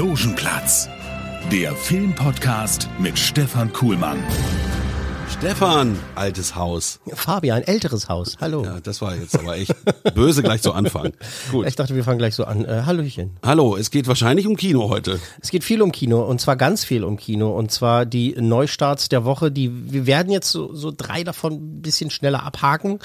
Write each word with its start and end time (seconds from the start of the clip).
Logenplatz, 0.00 0.88
der 1.52 1.76
Filmpodcast 1.76 2.88
mit 3.00 3.18
Stefan 3.18 3.70
Kuhlmann. 3.70 4.24
Stefan, 5.38 5.96
altes 6.16 6.54
Haus. 6.54 7.00
Fabian, 7.14 7.62
älteres 7.62 8.08
Haus. 8.10 8.36
Hallo. 8.42 8.62
Ja, 8.62 8.78
das 8.82 9.00
war 9.00 9.16
jetzt 9.16 9.38
aber 9.38 9.56
echt 9.56 9.74
böse 10.14 10.42
gleich 10.42 10.60
zu 10.60 10.72
Anfang. 10.74 11.12
Gut. 11.50 11.66
Ich 11.66 11.76
dachte, 11.76 11.94
wir 11.94 12.04
fangen 12.04 12.18
gleich 12.18 12.34
so 12.34 12.44
an. 12.44 12.64
Äh, 12.66 12.82
Hallöchen. 12.84 13.30
Hallo, 13.42 13.76
es 13.76 13.90
geht 13.90 14.06
wahrscheinlich 14.06 14.46
um 14.46 14.56
Kino 14.56 14.90
heute. 14.90 15.18
Es 15.40 15.50
geht 15.50 15.64
viel 15.64 15.80
um 15.80 15.92
Kino 15.92 16.20
und 16.22 16.42
zwar 16.42 16.56
ganz 16.56 16.84
viel 16.84 17.04
um 17.04 17.16
Kino 17.16 17.56
und 17.56 17.70
zwar 17.70 18.04
die 18.04 18.34
Neustarts 18.38 19.08
der 19.08 19.24
Woche. 19.24 19.50
Die 19.50 19.70
wir 19.92 20.04
werden 20.06 20.30
jetzt 20.30 20.50
so, 20.50 20.74
so 20.74 20.92
drei 20.94 21.24
davon 21.24 21.54
ein 21.54 21.80
bisschen 21.80 22.10
schneller 22.10 22.42
abhaken, 22.42 22.98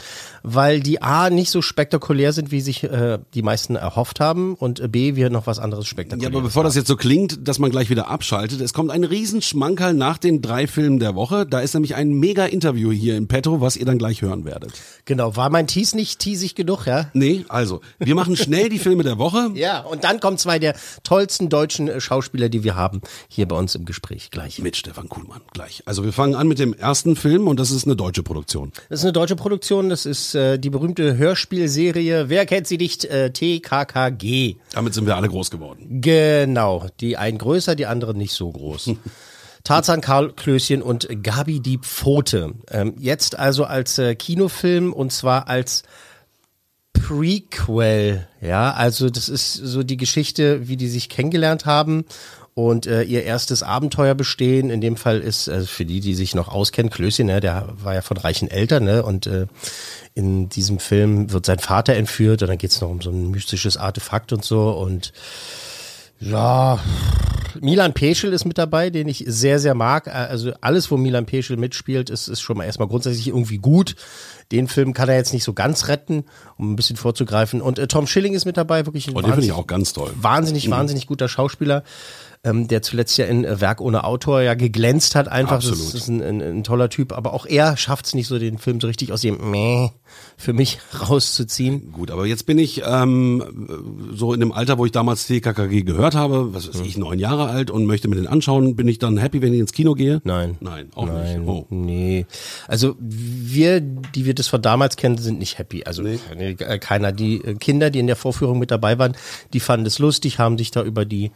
weil 0.44 0.82
die 0.82 1.02
A 1.02 1.30
nicht 1.30 1.52
so 1.52 1.62
spektakulär 1.62 2.34
sind, 2.34 2.52
wie 2.52 2.60
sich 2.60 2.84
äh, 2.84 3.20
die 3.34 3.44
meisten 3.44 3.76
erhofft 3.78 4.20
haben 4.20 4.56
und 4.56 4.92
B 4.92 5.16
wir 5.16 5.30
noch 5.30 5.48
was 5.48 5.60
anderes 5.60 5.86
Ja, 5.86 5.90
spektakuläres. 5.92 6.36
aber 6.36 6.44
bevor 6.44 6.64
das 6.66 6.76
jetzt 6.76 6.88
so 6.88 6.98
klingt, 6.98 7.48
dass 7.48 7.60
man 7.60 7.72
gleich 7.72 7.90
wieder 7.90 8.10
abschaltet, 8.10 8.60
es 8.60 8.74
kommt 8.74 8.92
ein 8.92 9.06
Riesenschmankerl 9.06 9.94
nach 9.94 10.18
den 10.18 10.42
drei 10.42 10.68
Filmen 10.68 11.00
der 11.00 11.16
Woche. 11.16 11.46
Da 11.46 11.60
ist 11.62 11.74
nämlich 11.76 11.96
ein 11.96 12.15
mega 12.20 12.46
Interview 12.46 12.92
hier 12.92 13.18
in 13.18 13.28
Petro, 13.28 13.62
was 13.62 13.78
ihr 13.78 13.86
dann 13.86 13.98
gleich 13.98 14.22
hören 14.22 14.46
werdet. 14.46 14.74
genau, 15.06 15.36
war 15.36 15.50
mein 15.50 15.68
Tease 15.68 15.96
nicht 15.96 16.20
teasig 16.20 16.56
genug, 16.56 16.86
ja? 16.86 17.10
Nee, 17.14 17.46
also, 17.48 17.82
wir 18.00 18.16
machen 18.16 18.36
schnell 18.36 18.70
die 18.70 18.80
Filme 18.80 19.04
der 19.04 19.18
Woche. 19.18 19.52
Ja, 19.56 19.82
und 19.82 20.04
dann 20.04 20.20
kommen 20.20 20.38
zwei 20.38 20.60
der 20.60 20.76
tollsten 21.04 21.50
deutschen 21.50 21.88
äh, 21.88 22.02
Schauspieler, 22.02 22.50
die 22.50 22.64
wir 22.64 22.76
haben, 22.76 23.02
hier 23.30 23.48
bei 23.48 23.56
uns 23.56 23.74
im 23.74 23.86
Gespräch 23.86 24.30
gleich. 24.32 24.60
Mit 24.60 24.76
Stefan 24.76 25.08
Kuhlmann 25.08 25.42
gleich. 25.54 25.82
Also 25.86 26.04
wir 26.04 26.12
fangen 26.12 26.36
an 26.36 26.48
mit 26.48 26.60
dem 26.60 26.74
ersten 26.74 27.16
Film 27.16 27.48
und 27.48 27.60
das 27.60 27.72
ist 27.72 27.86
eine 27.86 27.96
deutsche 27.96 28.22
Produktion. 28.22 28.72
Das 28.90 29.00
ist 29.00 29.06
eine 29.06 29.14
deutsche 29.14 29.36
Produktion, 29.36 29.90
das 29.90 30.06
ist 30.06 30.36
äh, 30.36 30.60
die 30.60 30.70
berühmte 30.70 31.18
Hörspielserie 31.18 32.26
Wer 32.30 32.46
kennt 32.46 32.68
sie 32.68 32.78
nicht? 32.78 33.06
Äh, 33.06 33.32
TKKG. 33.32 34.56
Damit 34.74 34.94
sind 34.94 35.06
wir 35.06 35.16
alle 35.16 35.30
groß 35.30 35.52
geworden. 35.52 36.02
Genau, 36.02 36.88
die 37.00 37.18
einen 37.18 37.38
größer, 37.38 37.76
die 37.76 37.86
anderen 37.86 38.18
nicht 38.18 38.34
so 38.34 38.52
groß. 38.52 38.92
Tarzan, 39.66 40.00
Karl 40.00 40.32
Klößchen 40.32 40.82
und 40.82 41.10
Gabi 41.24 41.60
die 41.60 41.80
Pfote. 41.80 42.54
Ähm, 42.72 42.94
jetzt 43.00 43.38
also 43.38 43.66
als 43.66 43.98
äh, 43.98 44.16
Kinofilm 44.16 44.94
und 44.94 45.12
zwar 45.12 45.50
als 45.50 45.84
Prequel. 46.94 48.28
Ja, 48.42 48.72
also 48.72 49.10
das 49.10 49.28
ist 49.28 49.54
so 49.54 49.84
die 49.84 49.98
Geschichte, 49.98 50.68
wie 50.68 50.78
die 50.78 50.88
sich 50.88 51.10
kennengelernt 51.10 51.66
haben 51.66 52.06
und 52.54 52.86
äh, 52.86 53.02
ihr 53.02 53.24
erstes 53.24 53.64
Abenteuer 53.64 54.16
bestehen. 54.16 54.70
In 54.70 54.82
dem 54.82 54.98
Fall 54.98 55.20
ist 55.20 55.48
äh, 55.48 55.62
für 55.62 55.84
die, 55.84 56.00
die 56.00 56.14
sich 56.14 56.36
noch 56.36 56.48
auskennen, 56.48 56.92
Klößchen, 56.92 57.26
ne, 57.26 57.42
der 57.42 57.68
war 57.74 57.96
ja 57.96 58.02
von 58.02 58.18
reichen 58.18 58.50
Eltern, 58.50 58.86
ne, 58.86 59.04
und 59.04 59.28
äh, 59.28 59.48
in 60.14 60.48
diesem 60.48 60.80
Film 60.80 61.32
wird 61.32 61.48
sein 61.48 61.60
Vater 61.60 61.96
entführt 61.96 62.42
und 62.42 62.48
dann 62.48 62.58
geht's 62.58 62.80
noch 62.82 62.90
um 62.90 63.02
so 63.02 63.10
ein 63.10 63.32
mystisches 63.32 63.78
Artefakt 63.78 64.32
und 64.32 64.46
so 64.46 64.70
und 64.72 65.12
ja, 66.20 66.80
Milan 67.62 67.94
Peschel 67.94 68.34
ist 68.34 68.46
mit 68.46 68.58
dabei, 68.58 68.90
den 68.90 69.08
ich 69.08 69.24
sehr, 69.28 69.60
sehr 69.60 69.74
mag. 69.74 70.08
Also 70.08 70.52
alles, 70.62 70.90
wo 70.92 70.98
Milan 70.98 71.26
Peschel 71.26 71.58
mitspielt, 71.58 72.10
ist, 72.10 72.28
ist 72.28 72.42
schon 72.42 72.58
mal 72.58 72.66
erstmal 72.66 72.88
grundsätzlich 72.88 73.28
irgendwie 73.28 73.58
gut. 73.58 73.96
Den 74.52 74.68
Film 74.68 74.94
kann 74.94 75.10
er 75.10 75.16
jetzt 75.16 75.34
nicht 75.34 75.44
so 75.44 75.54
ganz 75.54 75.88
retten, 75.88 76.24
um 76.58 76.72
ein 76.72 76.76
bisschen 76.76 76.96
vorzugreifen. 76.98 77.62
Und 77.62 77.80
äh, 77.80 77.88
Tom 77.88 78.06
Schilling 78.08 78.34
ist 78.34 78.46
mit 78.46 78.58
dabei, 78.58 78.86
wirklich 78.86 79.08
ein 79.08 79.16
Und 79.16 79.18
Oh, 79.18 79.22
den 79.28 79.34
finde 79.34 79.46
ich 79.48 79.52
wahnsinnig- 79.52 79.64
auch 79.64 79.68
ganz 79.68 79.94
toll. 79.94 80.12
wahnsinnig, 80.22 80.70
wahnsinnig 80.70 81.08
guter 81.08 81.28
Schauspieler, 81.28 81.84
ähm, 82.44 82.68
der 82.68 82.84
zuletzt 82.84 83.18
ja 83.18 83.26
in 83.26 83.44
äh, 83.44 83.60
Werk 83.60 83.82
ohne 83.82 84.04
Autor 84.04 84.42
ja 84.44 84.54
geglänzt 84.54 85.16
hat. 85.16 85.28
Einfach, 85.28 85.64
das 85.64 85.94
ist 85.96 86.08
ein, 86.10 86.22
ein, 86.22 86.42
ein 86.42 86.64
toller 86.64 86.90
Typ. 86.90 87.12
Aber 87.12 87.34
auch 87.34 87.48
er 87.48 87.76
schafft 87.76 88.06
es 88.06 88.14
nicht 88.14 88.28
so, 88.28 88.38
den 88.38 88.60
Film 88.60 88.80
so 88.80 88.86
richtig 88.86 89.12
aus 89.12 89.22
dem 89.22 89.50
Meh 89.50 89.90
für 90.38 90.54
mich 90.54 90.78
rauszuziehen. 91.10 91.92
Gut, 91.92 92.12
aber 92.12 92.28
jetzt 92.28 92.46
bin 92.46 92.60
ich 92.60 92.84
ähm, 92.86 93.44
so 94.14 94.32
in 94.32 94.40
dem 94.42 94.52
Alter, 94.52 94.78
wo 94.78 94.86
ich 94.86 94.92
damals 94.92 95.26
TKKG 95.26 95.82
gehört 95.82 96.14
habe, 96.14 96.54
was 96.54 96.68
weiß 96.68 96.82
ich, 96.82 96.98
neun 97.00 97.18
Jahre 97.18 97.48
alt 97.48 97.72
und 97.72 97.86
möchte 97.88 98.08
mir 98.10 98.16
den 98.16 98.28
anschauen. 98.28 98.76
Bin 98.76 98.88
ich 98.88 99.00
dann 99.00 99.18
happy, 99.18 99.42
wenn 99.42 99.52
ich 99.52 99.60
ins 99.60 99.72
Kino 99.74 99.96
gehe? 99.96 100.22
Nein. 100.24 100.58
Nein, 100.60 100.90
auch 100.94 101.08
Nein, 101.08 101.40
nicht. 101.40 101.50
Oh. 101.50 101.66
nee. 101.72 102.28
Also 102.68 102.96
wir, 103.00 103.80
die 103.82 104.26
wir 104.26 104.35
das 104.36 104.48
von 104.48 104.62
damals 104.62 104.96
kennen, 104.96 105.18
sind 105.18 105.40
nicht 105.40 105.58
happy. 105.58 105.84
Also 105.86 106.04
nee, 106.04 106.20
äh, 106.38 106.80
keiner. 106.80 107.12
Die 107.12 107.44
äh, 107.44 107.56
Kinder, 107.56 107.90
die 107.90 108.00
in 108.00 108.08
der 108.08 108.16
Vorführung 108.16 108.60
mit 108.60 108.72
dabei 108.72 109.00
waren, 109.00 109.16
die 109.54 109.60
fanden 109.60 109.86
es 109.86 110.00
lustig, 110.00 110.40
haben 110.40 110.58
sich 110.58 110.72
da 110.72 110.84
über 110.84 111.06
die 111.06 111.32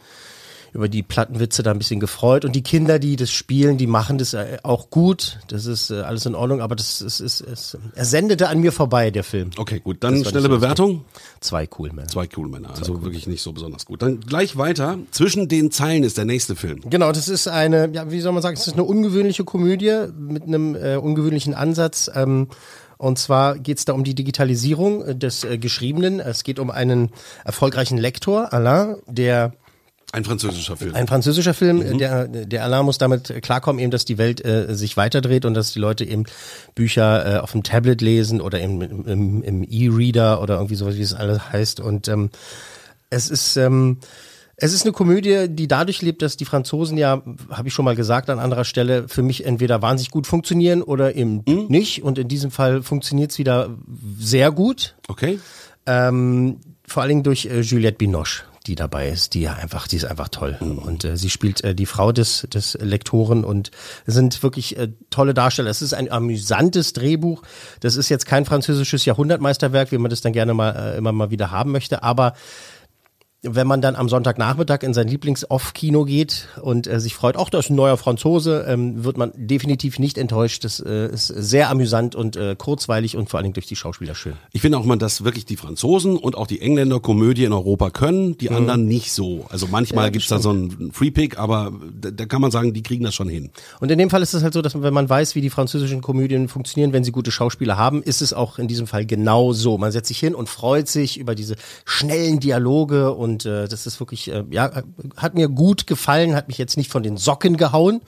über 0.72 0.88
die 0.88 1.02
Plattenwitze 1.02 1.62
da 1.62 1.72
ein 1.72 1.78
bisschen 1.78 2.00
gefreut 2.00 2.44
und 2.44 2.54
die 2.54 2.62
Kinder, 2.62 2.98
die 2.98 3.16
das 3.16 3.30
spielen, 3.30 3.76
die 3.76 3.86
machen 3.86 4.18
das 4.18 4.34
äh, 4.34 4.58
auch 4.62 4.90
gut. 4.90 5.40
Das 5.48 5.66
ist 5.66 5.90
alles 5.90 6.26
in 6.26 6.34
Ordnung, 6.34 6.60
aber 6.60 6.76
das 6.76 7.00
ist, 7.00 7.20
ist, 7.20 7.40
ist 7.40 7.78
er 7.94 8.04
sendete 8.04 8.48
an 8.48 8.60
mir 8.60 8.72
vorbei 8.72 9.10
der 9.10 9.24
Film. 9.24 9.50
Okay, 9.56 9.80
gut, 9.80 9.98
dann 10.00 10.24
schnelle 10.24 10.42
so 10.42 10.48
Bewertung. 10.48 11.04
Zwei 11.40 11.68
cool 11.78 11.90
Männer. 11.92 12.08
Zwei 12.08 12.26
coole 12.26 12.48
Männer, 12.48 12.70
also 12.70 13.02
wirklich 13.02 13.26
nicht 13.26 13.42
so 13.42 13.52
besonders 13.52 13.86
gut. 13.86 14.02
Dann 14.02 14.20
gleich 14.20 14.56
weiter. 14.56 14.98
Zwischen 15.10 15.48
den 15.48 15.70
Zeilen 15.70 16.04
ist 16.04 16.18
der 16.18 16.24
nächste 16.24 16.54
Film. 16.56 16.80
Genau, 16.88 17.12
das 17.12 17.28
ist 17.28 17.48
eine, 17.48 17.90
ja, 17.92 18.10
wie 18.10 18.20
soll 18.20 18.32
man 18.32 18.42
sagen, 18.42 18.56
es 18.56 18.66
ist 18.66 18.74
eine 18.74 18.84
ungewöhnliche 18.84 19.44
Komödie 19.44 20.06
mit 20.16 20.44
einem 20.44 20.74
äh, 20.76 20.96
ungewöhnlichen 20.96 21.54
Ansatz. 21.54 22.10
Ähm, 22.14 22.48
und 23.00 23.18
zwar 23.18 23.58
geht 23.58 23.78
es 23.78 23.86
da 23.86 23.94
um 23.94 24.04
die 24.04 24.14
Digitalisierung 24.14 25.02
äh, 25.02 25.16
des 25.16 25.42
äh, 25.42 25.56
Geschriebenen. 25.56 26.20
Es 26.20 26.44
geht 26.44 26.58
um 26.58 26.70
einen 26.70 27.10
erfolgreichen 27.46 27.96
Lektor, 27.96 28.52
Alain, 28.52 28.96
der 29.06 29.54
Ein 30.12 30.22
französischer 30.22 30.76
Film. 30.76 30.94
ein 30.94 31.06
französischer 31.06 31.54
Film, 31.54 31.80
äh, 31.80 31.96
der, 31.96 32.28
der 32.28 32.62
Alain 32.62 32.84
muss 32.84 32.98
damit 32.98 33.40
klarkommen, 33.40 33.80
eben, 33.80 33.90
dass 33.90 34.04
die 34.04 34.18
Welt 34.18 34.44
äh, 34.44 34.74
sich 34.74 34.98
weiterdreht 34.98 35.46
und 35.46 35.54
dass 35.54 35.72
die 35.72 35.78
Leute 35.78 36.04
eben 36.04 36.24
Bücher 36.74 37.36
äh, 37.36 37.38
auf 37.38 37.52
dem 37.52 37.62
Tablet 37.62 38.02
lesen 38.02 38.42
oder 38.42 38.60
eben 38.60 38.82
im, 38.82 39.06
im, 39.06 39.42
im 39.44 39.66
E-Reader 39.66 40.42
oder 40.42 40.56
irgendwie 40.56 40.74
sowas, 40.74 40.96
wie 40.96 41.02
es 41.02 41.14
alles 41.14 41.52
heißt. 41.52 41.80
Und 41.80 42.06
ähm, 42.08 42.28
es 43.08 43.30
ist 43.30 43.56
ähm, 43.56 43.96
es 44.60 44.74
ist 44.74 44.84
eine 44.84 44.92
Komödie, 44.92 45.46
die 45.48 45.68
dadurch 45.68 46.02
lebt, 46.02 46.20
dass 46.20 46.36
die 46.36 46.44
Franzosen 46.44 46.98
ja, 46.98 47.22
habe 47.50 47.68
ich 47.68 47.74
schon 47.74 47.84
mal 47.84 47.96
gesagt 47.96 48.28
an 48.28 48.38
anderer 48.38 48.64
Stelle, 48.64 49.08
für 49.08 49.22
mich 49.22 49.46
entweder 49.46 49.80
wahnsinnig 49.80 50.10
gut 50.10 50.26
funktionieren 50.26 50.82
oder 50.82 51.16
eben 51.16 51.42
nicht. 51.68 52.02
Und 52.02 52.18
in 52.18 52.28
diesem 52.28 52.50
Fall 52.50 52.82
funktioniert 52.82 53.30
es 53.30 53.38
wieder 53.38 53.70
sehr 54.18 54.52
gut. 54.52 54.96
Okay. 55.08 55.40
Ähm, 55.86 56.58
vor 56.86 57.02
allen 57.02 57.08
Dingen 57.08 57.22
durch 57.22 57.46
äh, 57.46 57.60
Juliette 57.60 57.96
Binoche, 57.96 58.42
die 58.66 58.74
dabei 58.74 59.08
ist, 59.08 59.32
die 59.32 59.40
ja 59.40 59.54
einfach, 59.54 59.88
die 59.88 59.96
ist 59.96 60.04
einfach 60.04 60.28
toll. 60.28 60.58
Und 60.60 61.04
äh, 61.04 61.16
sie 61.16 61.30
spielt 61.30 61.64
äh, 61.64 61.74
die 61.74 61.86
Frau 61.86 62.12
des, 62.12 62.46
des 62.52 62.74
Lektoren 62.74 63.44
und 63.44 63.70
sind 64.06 64.42
wirklich 64.42 64.76
äh, 64.76 64.88
tolle 65.08 65.32
Darsteller. 65.32 65.70
Es 65.70 65.80
ist 65.80 65.94
ein 65.94 66.12
amüsantes 66.12 66.92
Drehbuch. 66.92 67.42
Das 67.80 67.96
ist 67.96 68.10
jetzt 68.10 68.26
kein 68.26 68.44
französisches 68.44 69.06
Jahrhundertmeisterwerk, 69.06 69.90
wie 69.90 69.98
man 69.98 70.10
das 70.10 70.20
dann 70.20 70.34
gerne 70.34 70.52
mal 70.52 70.70
äh, 70.76 70.98
immer 70.98 71.12
mal 71.12 71.30
wieder 71.30 71.50
haben 71.50 71.72
möchte, 71.72 72.02
aber 72.02 72.34
wenn 73.42 73.66
man 73.66 73.80
dann 73.80 73.96
am 73.96 74.08
Sonntagnachmittag 74.08 74.82
in 74.82 74.92
sein 74.92 75.08
Lieblings-Off-Kino 75.08 76.04
geht 76.04 76.48
und 76.60 76.86
äh, 76.86 77.00
sich 77.00 77.14
freut, 77.14 77.36
ach, 77.38 77.48
da 77.48 77.58
ist 77.58 77.70
ein 77.70 77.74
neuer 77.74 77.96
Franzose, 77.96 78.66
ähm, 78.68 79.02
wird 79.02 79.16
man 79.16 79.32
definitiv 79.34 79.98
nicht 79.98 80.18
enttäuscht. 80.18 80.64
Das 80.64 80.78
äh, 80.80 81.06
ist 81.10 81.28
sehr 81.28 81.70
amüsant 81.70 82.14
und 82.14 82.36
äh, 82.36 82.54
kurzweilig 82.56 83.16
und 83.16 83.30
vor 83.30 83.38
allen 83.38 83.44
Dingen 83.44 83.54
durch 83.54 83.66
die 83.66 83.76
Schauspieler 83.76 84.14
schön. 84.14 84.34
Ich 84.52 84.60
finde 84.60 84.76
auch 84.76 84.84
mal, 84.84 84.96
dass 84.96 85.24
wirklich 85.24 85.46
die 85.46 85.56
Franzosen 85.56 86.16
und 86.18 86.36
auch 86.36 86.46
die 86.46 86.60
Engländer 86.60 87.00
Komödie 87.00 87.44
in 87.44 87.52
Europa 87.52 87.90
können, 87.90 88.36
die 88.36 88.50
anderen 88.50 88.86
nicht 88.86 89.12
so. 89.12 89.46
Also 89.48 89.66
manchmal 89.70 90.06
Ja, 90.06 90.10
gibt's 90.10 90.28
da 90.28 90.38
so 90.38 90.50
einen 90.50 90.92
Free-Pick, 90.92 91.38
aber 91.38 91.72
da, 91.98 92.10
da 92.10 92.26
kann 92.26 92.42
man 92.42 92.50
sagen, 92.50 92.74
die 92.74 92.82
kriegen 92.82 93.04
das 93.04 93.14
schon 93.14 93.28
hin. 93.28 93.50
Und 93.80 93.90
in 93.90 93.98
dem 93.98 94.10
Fall 94.10 94.22
ist 94.22 94.34
es 94.34 94.42
halt 94.42 94.52
so, 94.52 94.60
dass 94.60 94.80
wenn 94.82 94.92
man 94.92 95.08
weiß, 95.08 95.34
wie 95.34 95.40
die 95.40 95.50
französischen 95.50 96.02
Komödien 96.02 96.48
funktionieren, 96.48 96.92
wenn 96.92 97.04
sie 97.04 97.12
gute 97.12 97.30
Schauspieler 97.30 97.78
haben, 97.78 98.02
ist 98.02 98.20
es 98.20 98.34
auch 98.34 98.58
in 98.58 98.68
diesem 98.68 98.86
Fall 98.86 99.06
genau 99.06 99.54
so. 99.54 99.78
Man 99.78 99.92
setzt 99.92 100.08
sich 100.08 100.18
hin 100.18 100.34
und 100.34 100.50
freut 100.50 100.88
sich 100.88 101.18
über 101.18 101.34
diese 101.34 101.56
schnellen 101.86 102.38
Dialoge 102.38 103.14
und 103.14 103.29
äh, 103.38 103.68
das 103.68 103.86
ist 103.86 104.00
wirklich, 104.00 104.30
äh, 104.30 104.44
ja, 104.50 104.82
hat 105.16 105.34
mir 105.34 105.48
gut 105.48 105.86
gefallen, 105.86 106.34
hat 106.34 106.48
mich 106.48 106.58
jetzt 106.58 106.76
nicht 106.76 106.90
von 106.90 107.02
den 107.02 107.16
Socken 107.16 107.56
gehauen, 107.56 108.00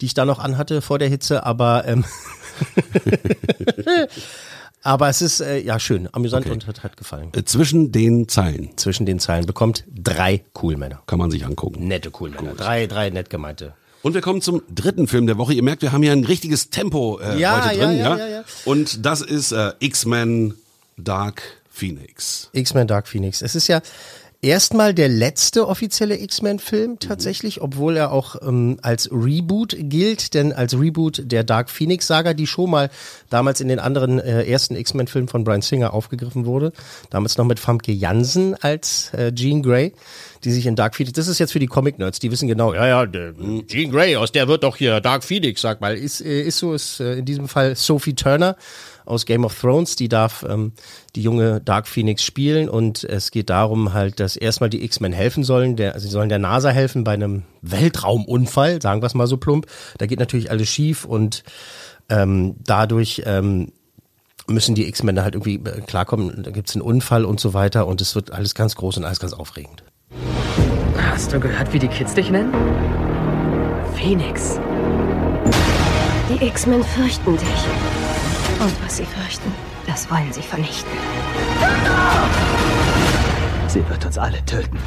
die 0.00 0.06
ich 0.06 0.14
da 0.14 0.24
noch 0.24 0.38
anhatte 0.38 0.80
vor 0.82 0.98
der 0.98 1.08
Hitze, 1.08 1.44
aber 1.44 1.86
ähm, 1.86 2.04
aber 4.82 5.08
es 5.08 5.22
ist 5.22 5.40
äh, 5.40 5.58
ja 5.58 5.78
schön, 5.78 6.08
amüsant 6.12 6.46
und 6.46 6.66
hat, 6.66 6.82
hat 6.82 6.96
gefallen. 6.96 7.30
Äh, 7.34 7.44
Zwischen 7.44 7.92
den 7.92 8.28
Zeilen 8.28 8.76
Zwischen 8.76 9.06
den 9.06 9.18
Zeilen 9.20 9.46
bekommt 9.46 9.84
drei 9.92 10.42
Coolmänner. 10.52 11.02
kann 11.06 11.18
man 11.18 11.30
sich 11.30 11.44
angucken. 11.46 11.86
Nette 11.86 12.10
Coolmänner. 12.10 12.54
Drei, 12.54 12.86
drei 12.86 13.10
nett 13.10 13.30
gemeinte. 13.30 13.74
Und 14.02 14.14
wir 14.14 14.20
kommen 14.20 14.42
zum 14.42 14.62
dritten 14.68 15.06
Film 15.06 15.28
der 15.28 15.38
Woche. 15.38 15.54
Ihr 15.54 15.62
merkt, 15.62 15.82
wir 15.82 15.92
haben 15.92 16.02
hier 16.02 16.10
ein 16.10 16.24
richtiges 16.24 16.70
Tempo 16.70 17.20
äh, 17.20 17.38
Ja, 17.38 17.64
heute 17.64 17.78
ja, 17.78 17.86
drin. 17.86 17.98
ja, 17.98 18.16
ja, 18.16 18.26
ja. 18.28 18.44
Und 18.64 19.06
das 19.06 19.20
ist 19.20 19.52
äh, 19.52 19.72
X-Men 19.78 20.54
Dark 20.96 21.42
Phoenix. 21.70 22.50
X-Men 22.52 22.88
Dark 22.88 23.06
Phoenix. 23.06 23.42
Es 23.42 23.54
ist 23.54 23.68
ja 23.68 23.80
erstmal 24.42 24.92
der 24.92 25.08
letzte 25.08 25.68
offizielle 25.68 26.18
X-Men-Film 26.20 26.98
tatsächlich, 26.98 27.62
obwohl 27.62 27.96
er 27.96 28.10
auch 28.10 28.36
ähm, 28.42 28.76
als 28.82 29.08
Reboot 29.12 29.76
gilt, 29.78 30.34
denn 30.34 30.52
als 30.52 30.78
Reboot 30.78 31.22
der 31.24 31.44
Dark 31.44 31.70
Phoenix-Saga, 31.70 32.34
die 32.34 32.48
schon 32.48 32.70
mal 32.70 32.90
damals 33.30 33.60
in 33.60 33.68
den 33.68 33.78
anderen 33.78 34.18
äh, 34.18 34.44
ersten 34.44 34.74
X-Men-Filmen 34.74 35.28
von 35.28 35.44
Brian 35.44 35.62
Singer 35.62 35.94
aufgegriffen 35.94 36.44
wurde, 36.44 36.72
damals 37.08 37.38
noch 37.38 37.44
mit 37.44 37.60
Famke 37.60 37.92
Jansen 37.92 38.56
als 38.60 39.14
äh, 39.14 39.32
Jean 39.32 39.62
Grey, 39.62 39.92
die 40.42 40.50
sich 40.50 40.66
in 40.66 40.74
Dark 40.74 40.96
Phoenix, 40.96 41.14
das 41.14 41.28
ist 41.28 41.38
jetzt 41.38 41.52
für 41.52 41.60
die 41.60 41.68
Comic-Nerds, 41.68 42.18
die 42.18 42.32
wissen 42.32 42.48
genau, 42.48 42.74
ja, 42.74 42.86
ja, 42.86 43.06
der, 43.06 43.34
Jean 43.68 43.92
Grey, 43.92 44.16
aus 44.16 44.32
der 44.32 44.48
wird 44.48 44.64
doch 44.64 44.76
hier 44.76 45.00
Dark 45.00 45.22
Phoenix, 45.22 45.60
sag 45.60 45.80
mal, 45.80 45.96
ist, 45.96 46.20
äh, 46.20 46.42
ist 46.42 46.58
so, 46.58 46.74
ist 46.74 46.98
äh, 46.98 47.14
in 47.14 47.24
diesem 47.24 47.46
Fall 47.46 47.76
Sophie 47.76 48.14
Turner, 48.14 48.56
aus 49.04 49.26
Game 49.26 49.44
of 49.44 49.58
Thrones, 49.58 49.96
die 49.96 50.08
darf 50.08 50.44
ähm, 50.48 50.72
die 51.14 51.22
junge 51.22 51.60
Dark 51.60 51.86
Phoenix 51.86 52.22
spielen 52.24 52.68
und 52.68 53.04
es 53.04 53.30
geht 53.30 53.50
darum 53.50 53.92
halt, 53.92 54.20
dass 54.20 54.36
erstmal 54.36 54.70
die 54.70 54.84
X-Men 54.84 55.12
helfen 55.12 55.44
sollen, 55.44 55.76
der, 55.76 55.98
sie 56.00 56.08
sollen 56.08 56.28
der 56.28 56.38
NASA 56.38 56.70
helfen 56.70 57.04
bei 57.04 57.12
einem 57.12 57.42
Weltraumunfall, 57.62 58.80
sagen 58.82 59.02
wir 59.02 59.06
es 59.06 59.14
mal 59.14 59.26
so 59.26 59.36
plump. 59.36 59.66
Da 59.98 60.06
geht 60.06 60.18
natürlich 60.18 60.50
alles 60.50 60.68
schief 60.68 61.04
und 61.04 61.44
ähm, 62.08 62.56
dadurch 62.64 63.22
ähm, 63.26 63.72
müssen 64.48 64.74
die 64.74 64.88
X-Men 64.88 65.16
da 65.16 65.22
halt 65.22 65.34
irgendwie 65.34 65.56
äh, 65.56 65.80
klarkommen, 65.80 66.42
da 66.42 66.50
gibt's 66.50 66.74
einen 66.74 66.82
Unfall 66.82 67.24
und 67.24 67.40
so 67.40 67.54
weiter 67.54 67.86
und 67.86 68.00
es 68.00 68.14
wird 68.14 68.32
alles 68.32 68.54
ganz 68.54 68.74
groß 68.74 68.98
und 68.98 69.04
alles 69.04 69.20
ganz 69.20 69.32
aufregend. 69.32 69.84
Hast 70.96 71.32
du 71.32 71.40
gehört, 71.40 71.72
wie 71.72 71.78
die 71.78 71.88
Kids 71.88 72.14
dich 72.14 72.30
nennen? 72.30 72.52
Phoenix. 73.94 74.58
Die 76.28 76.44
X-Men 76.44 76.82
fürchten 76.82 77.36
dich. 77.36 78.01
Und 78.62 78.84
was 78.84 78.98
sie 78.98 79.04
fürchten, 79.04 79.52
das 79.88 80.08
wollen 80.08 80.32
sie 80.32 80.40
vernichten. 80.40 80.92
Sie 83.66 83.88
wird 83.88 84.06
uns 84.06 84.16
alle 84.16 84.44
töten. 84.44 84.78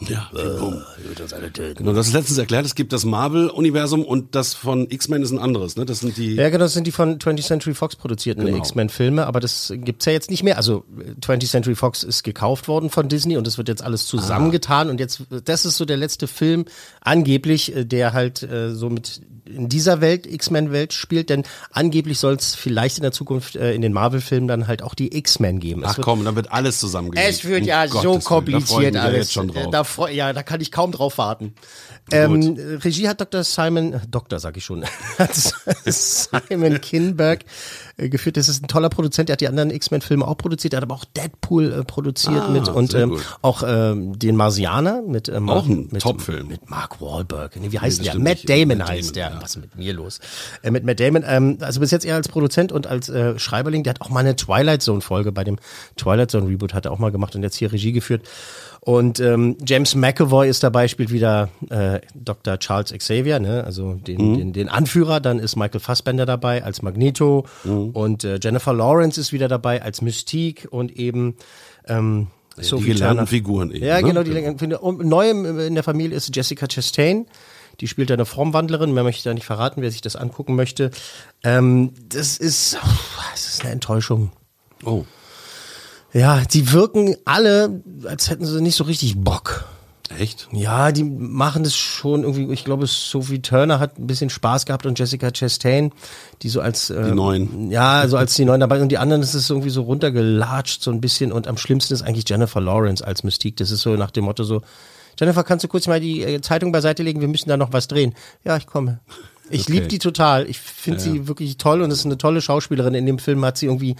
Ja, 0.00 0.28
boom. 0.32 0.82
Genau, 1.76 1.92
das 1.94 2.08
ist 2.08 2.12
letztens 2.12 2.36
erklärt, 2.36 2.66
es 2.66 2.74
gibt 2.74 2.92
das 2.92 3.06
Marvel-Universum 3.06 4.04
und 4.04 4.34
das 4.34 4.52
von 4.52 4.90
X-Men 4.90 5.22
ist 5.22 5.30
ein 5.30 5.38
anderes. 5.38 5.76
Ne? 5.76 5.86
Das 5.86 6.00
sind 6.00 6.18
die. 6.18 6.34
Ja, 6.34 6.50
genau, 6.50 6.64
das 6.64 6.74
sind 6.74 6.86
die 6.86 6.92
von 6.92 7.18
20th 7.18 7.46
Century 7.46 7.72
Fox 7.74 7.96
produzierten 7.96 8.44
Genau. 8.44 8.58
X-Men-Filme, 8.58 9.26
aber 9.26 9.40
das 9.40 9.72
gibt's 9.74 10.04
ja 10.04 10.12
jetzt 10.12 10.30
nicht 10.30 10.42
mehr. 10.42 10.58
Also 10.58 10.84
äh, 10.98 11.12
20th 11.24 11.48
Century 11.50 11.74
Fox 11.74 12.02
ist 12.02 12.24
gekauft 12.24 12.68
worden 12.68 12.90
von 12.90 13.08
Disney 13.08 13.38
und 13.38 13.46
es 13.46 13.56
wird 13.56 13.68
jetzt 13.68 13.82
alles 13.82 14.06
zusammengetan 14.06 14.90
und 14.90 15.00
jetzt, 15.00 15.22
das 15.44 15.64
ist 15.64 15.78
so 15.78 15.86
der 15.86 15.96
letzte 15.96 16.26
Film 16.26 16.66
angeblich, 17.00 17.74
äh, 17.74 17.84
der 17.86 18.12
halt 18.12 18.42
äh, 18.42 18.74
so 18.74 18.90
mit 18.90 19.22
in 19.46 19.68
dieser 19.68 20.00
Welt, 20.00 20.26
X-Men-Welt 20.26 20.92
spielt, 20.92 21.30
denn 21.30 21.44
angeblich 21.70 22.18
soll 22.18 22.34
es 22.34 22.56
vielleicht 22.56 22.96
in 22.98 23.02
der 23.02 23.12
Zukunft 23.12 23.54
äh, 23.54 23.74
in 23.74 23.80
den 23.80 23.92
Marvel-Filmen 23.92 24.48
dann 24.48 24.66
halt 24.66 24.82
auch 24.82 24.92
die 24.94 25.16
X-Men 25.16 25.60
geben. 25.60 25.84
Es 25.84 25.90
Ach 25.90 25.96
wird- 25.98 26.04
komm, 26.04 26.24
dann 26.24 26.34
wird 26.34 26.50
alles 26.50 26.80
zusammengelegt. 26.80 27.28
es 27.30 27.44
wird 27.44 27.62
Um 27.62 27.68
ja 27.68 27.86
Gottes 27.86 28.02
so 28.02 28.08
Willen, 28.10 28.94
da 28.94 29.00
freu 29.02 29.18
ich 29.20 29.34
kompliziert 29.34 29.56
alles. 29.56 29.70
Da 29.70 29.84
freu, 29.86 30.10
ja, 30.10 30.32
da 30.32 30.42
kann 30.42 30.60
ich 30.60 30.70
kaum 30.72 30.92
drauf 30.92 31.18
warten. 31.18 31.54
Ähm, 32.12 32.56
Regie 32.84 33.08
hat 33.08 33.20
Dr. 33.20 33.42
Simon, 33.42 33.92
äh, 33.94 34.00
Doktor 34.08 34.38
sag 34.38 34.56
ich 34.56 34.64
schon, 34.64 34.84
hat 35.18 35.30
Simon 35.84 36.80
Kinberg 36.80 37.44
äh, 37.96 38.08
geführt. 38.08 38.36
Das 38.36 38.48
ist 38.48 38.62
ein 38.62 38.68
toller 38.68 38.88
Produzent. 38.88 39.28
Der 39.28 39.34
hat 39.34 39.40
die 39.40 39.48
anderen 39.48 39.70
X-Men-Filme 39.70 40.26
auch 40.26 40.36
produziert. 40.36 40.74
Er 40.74 40.78
hat 40.78 40.84
aber 40.84 40.94
auch 40.94 41.04
Deadpool 41.04 41.72
äh, 41.72 41.84
produziert 41.84 42.42
Ah, 42.46 42.48
mit 42.50 42.68
und 42.68 42.94
ähm, 42.94 43.18
auch 43.42 43.62
ähm, 43.66 44.18
den 44.18 44.36
Marsianer 44.36 45.02
mit 45.02 45.28
ähm, 45.28 45.48
Auch 45.48 45.66
ein 45.66 45.88
mit, 45.90 46.02
Top-Film. 46.02 46.48
mit 46.48 46.70
Mark 46.70 47.00
Wahlberg. 47.00 47.56
Nee, 47.56 47.72
wie 47.72 47.80
heißt 47.80 47.98
das 47.98 48.06
der? 48.06 48.14
Matt 48.18 48.24
nicht. 48.44 48.50
Damon 48.50 48.78
Matt 48.78 48.88
heißt 48.90 49.16
Damon, 49.16 49.30
der. 49.30 49.36
ja. 49.38 49.42
Was 49.42 49.56
ist 49.56 49.62
mit 49.62 49.76
mir 49.76 49.92
los? 49.92 50.20
Äh, 50.62 50.70
mit 50.70 50.84
Matt 50.84 51.00
Damon. 51.00 51.24
Ähm, 51.26 51.58
also 51.60 51.80
bis 51.80 51.90
jetzt 51.90 52.04
eher 52.04 52.14
als 52.14 52.28
Produzent 52.28 52.70
und 52.72 52.86
als 52.86 53.08
äh, 53.08 53.38
Schreiberling. 53.38 53.82
Der 53.82 53.90
hat 53.94 54.00
auch 54.00 54.10
mal 54.10 54.20
eine 54.20 54.36
Twilight 54.36 54.82
Zone 54.82 55.00
Folge 55.00 55.32
bei 55.32 55.42
dem 55.44 55.58
Twilight 55.96 56.30
Zone 56.30 56.46
Reboot 56.48 56.72
hat 56.74 56.84
er 56.84 56.92
auch 56.92 56.98
mal 56.98 57.10
gemacht 57.10 57.34
und 57.34 57.42
jetzt 57.42 57.56
hier 57.56 57.72
Regie 57.72 57.92
geführt. 57.92 58.22
Und 58.86 59.18
ähm, 59.18 59.56
James 59.66 59.96
McAvoy 59.96 60.48
ist 60.48 60.62
dabei, 60.62 60.86
spielt 60.86 61.10
wieder 61.10 61.48
äh, 61.70 61.98
Dr. 62.14 62.56
Charles 62.60 62.92
Xavier, 62.92 63.40
ne? 63.40 63.64
also 63.64 63.94
den, 63.94 64.16
Mhm. 64.30 64.36
den, 64.38 64.52
den 64.52 64.68
Anführer. 64.68 65.18
Dann 65.18 65.40
ist 65.40 65.56
Michael 65.56 65.80
Fassbender 65.80 66.24
dabei 66.24 66.62
als 66.62 66.82
Magneto 66.82 67.46
Mhm. 67.64 67.90
und 67.90 68.22
äh, 68.22 68.38
Jennifer 68.40 68.72
Lawrence 68.72 69.20
ist 69.20 69.32
wieder 69.32 69.48
dabei 69.48 69.82
als 69.82 70.02
Mystique 70.02 70.68
und 70.70 70.96
eben 70.96 71.34
ähm, 71.88 72.28
die 72.56 72.80
gelernten 72.80 73.26
Figuren 73.26 73.72
eben. 73.72 73.84
Ja, 73.84 73.96
ne? 74.00 74.04
genau. 74.06 74.22
Die 74.22 74.30
Gelernten- 74.30 74.72
und 74.76 75.04
neu 75.04 75.30
im- 75.30 75.58
in 75.58 75.74
der 75.74 75.82
Familie 75.82 76.16
ist 76.16 76.34
Jessica 76.36 76.68
Chastain. 76.68 77.26
Die 77.80 77.88
spielt 77.88 78.12
eine 78.12 78.24
Formwandlerin. 78.24 78.94
Mehr 78.94 79.02
möchte 79.02 79.18
ich 79.18 79.24
da 79.24 79.34
nicht 79.34 79.44
verraten, 79.46 79.82
wer 79.82 79.90
sich 79.90 80.00
das 80.00 80.14
angucken 80.14 80.54
möchte. 80.54 80.92
Ähm, 81.42 81.90
das 82.08 82.36
ist, 82.38 82.78
das 83.32 83.48
ist 83.48 83.62
eine 83.62 83.72
Enttäuschung. 83.72 84.30
Oh. 84.84 85.04
Ja, 86.16 86.42
die 86.50 86.72
wirken 86.72 87.14
alle, 87.26 87.82
als 88.06 88.30
hätten 88.30 88.46
sie 88.46 88.62
nicht 88.62 88.76
so 88.76 88.84
richtig 88.84 89.18
Bock. 89.18 89.66
Echt? 90.18 90.48
Ja, 90.50 90.92
die 90.92 91.04
machen 91.04 91.62
das 91.62 91.74
schon 91.74 92.22
irgendwie. 92.22 92.50
Ich 92.52 92.64
glaube, 92.64 92.86
Sophie 92.86 93.42
Turner 93.42 93.80
hat 93.80 93.98
ein 93.98 94.06
bisschen 94.06 94.30
Spaß 94.30 94.64
gehabt 94.64 94.86
und 94.86 94.98
Jessica 94.98 95.30
Chastain, 95.30 95.92
die 96.42 96.48
so 96.48 96.60
als 96.60 96.88
äh, 96.90 97.04
Die 97.04 97.14
Neuen. 97.14 97.70
Ja, 97.70 98.06
so 98.08 98.16
als 98.16 98.34
die 98.34 98.44
Neuen 98.44 98.60
dabei 98.60 98.80
und 98.80 98.88
die 98.88 98.98
anderen 98.98 99.20
das 99.20 99.34
ist 99.34 99.50
irgendwie 99.50 99.68
so 99.68 99.82
runtergelatscht 99.82 100.82
so 100.82 100.90
ein 100.90 101.00
bisschen 101.00 101.32
und 101.32 101.48
am 101.48 101.58
schlimmsten 101.58 101.92
ist 101.92 102.02
eigentlich 102.02 102.26
Jennifer 102.26 102.60
Lawrence 102.60 103.04
als 103.06 103.22
Mystique. 103.22 103.56
Das 103.56 103.70
ist 103.70 103.82
so 103.82 103.96
nach 103.96 104.10
dem 104.10 104.24
Motto 104.24 104.44
so 104.44 104.62
Jennifer, 105.18 105.44
kannst 105.44 105.64
du 105.64 105.68
kurz 105.68 105.86
mal 105.86 106.00
die 106.00 106.22
äh, 106.22 106.40
Zeitung 106.40 106.72
beiseite 106.72 107.02
legen? 107.02 107.20
Wir 107.20 107.28
müssen 107.28 107.48
da 107.48 107.56
noch 107.56 107.72
was 107.72 107.88
drehen. 107.88 108.14
Ja, 108.44 108.56
ich 108.56 108.66
komme. 108.66 109.00
Ich 109.50 109.62
Okay. 109.62 109.72
liebe 109.72 109.86
die 109.88 109.98
total. 109.98 110.48
Ich 110.48 110.58
finde 110.58 111.00
sie 111.00 111.28
wirklich 111.28 111.56
toll 111.56 111.82
und 111.82 111.90
ist 111.90 112.04
eine 112.04 112.18
tolle 112.18 112.40
Schauspielerin. 112.40 112.94
In 112.94 113.06
dem 113.06 113.18
Film 113.18 113.44
hat 113.44 113.58
sie 113.58 113.66
irgendwie 113.66 113.96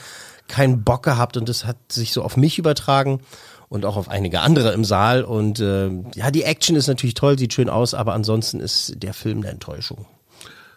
keinen 0.49 0.83
Bock 0.85 1.03
gehabt 1.03 1.37
und 1.37 1.49
das 1.49 1.65
hat 1.65 1.77
sich 1.91 2.13
so 2.13 2.23
auf 2.23 2.37
mich 2.37 2.59
übertragen 2.59 3.21
und 3.69 3.85
auch 3.85 3.97
auf 3.97 4.09
einige 4.09 4.41
andere 4.41 4.73
im 4.73 4.85
Saal. 4.85 5.23
Und 5.25 5.61
äh, 5.61 5.91
ja, 6.15 6.31
die 6.31 6.43
Action 6.43 6.77
ist 6.77 6.87
natürlich 6.87 7.15
toll, 7.15 7.39
sieht 7.39 7.53
schön 7.53 7.69
aus, 7.69 7.95
aber 7.95 8.15
ansonsten 8.15 8.61
ist 8.61 8.95
der 9.03 9.15
Film 9.15 9.39
eine 9.39 9.49
Enttäuschung. 9.49 10.07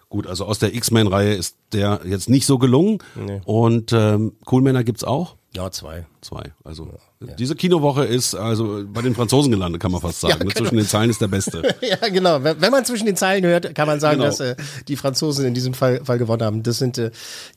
Gut, 0.09 0.25
also 0.25 0.45
aus 0.45 0.57
der 0.57 0.73
X-Men-Reihe 0.73 1.35
ist 1.35 1.55
der 1.71 2.01
jetzt 2.03 2.29
nicht 2.29 2.47
so 2.47 2.57
gelungen. 2.57 2.97
Und 3.45 3.93
ähm, 3.93 4.33
Coolmänner 4.45 4.83
gibt's 4.83 5.03
auch? 5.03 5.35
Ja, 5.55 5.71
zwei. 5.71 6.05
Zwei. 6.21 6.43
Also 6.63 6.93
diese 7.39 7.55
Kinowoche 7.55 8.05
ist 8.05 8.35
also 8.35 8.83
bei 8.85 9.01
den 9.01 9.15
Franzosen 9.15 9.51
gelandet, 9.51 9.81
kann 9.81 9.91
man 9.91 9.99
fast 9.99 10.19
sagen. 10.21 10.33
Ja, 10.33 10.37
Ne? 10.39 10.45
genau. 10.45 10.59
Zwischen 10.59 10.77
den 10.77 10.85
Zeilen 10.85 11.09
ist 11.09 11.21
der 11.21 11.27
Beste. 11.27 11.63
Ja, 11.81 12.07
genau. 12.09 12.43
Wenn 12.43 12.71
man 12.71 12.85
zwischen 12.85 13.05
den 13.07 13.15
Zeilen 13.15 13.43
hört, 13.45 13.73
kann 13.73 13.87
man 13.87 13.99
sagen, 13.99 14.17
Genau. 14.19 14.29
dass 14.29 14.39
äh, 14.41 14.55
die 14.87 14.95
Franzosen 14.95 15.45
in 15.45 15.53
diesem 15.55 15.73
Fall, 15.73 16.05
Fall 16.05 16.19
gewonnen 16.19 16.43
haben. 16.43 16.61
Das 16.61 16.77
sind 16.77 16.97
äh, 16.99 17.09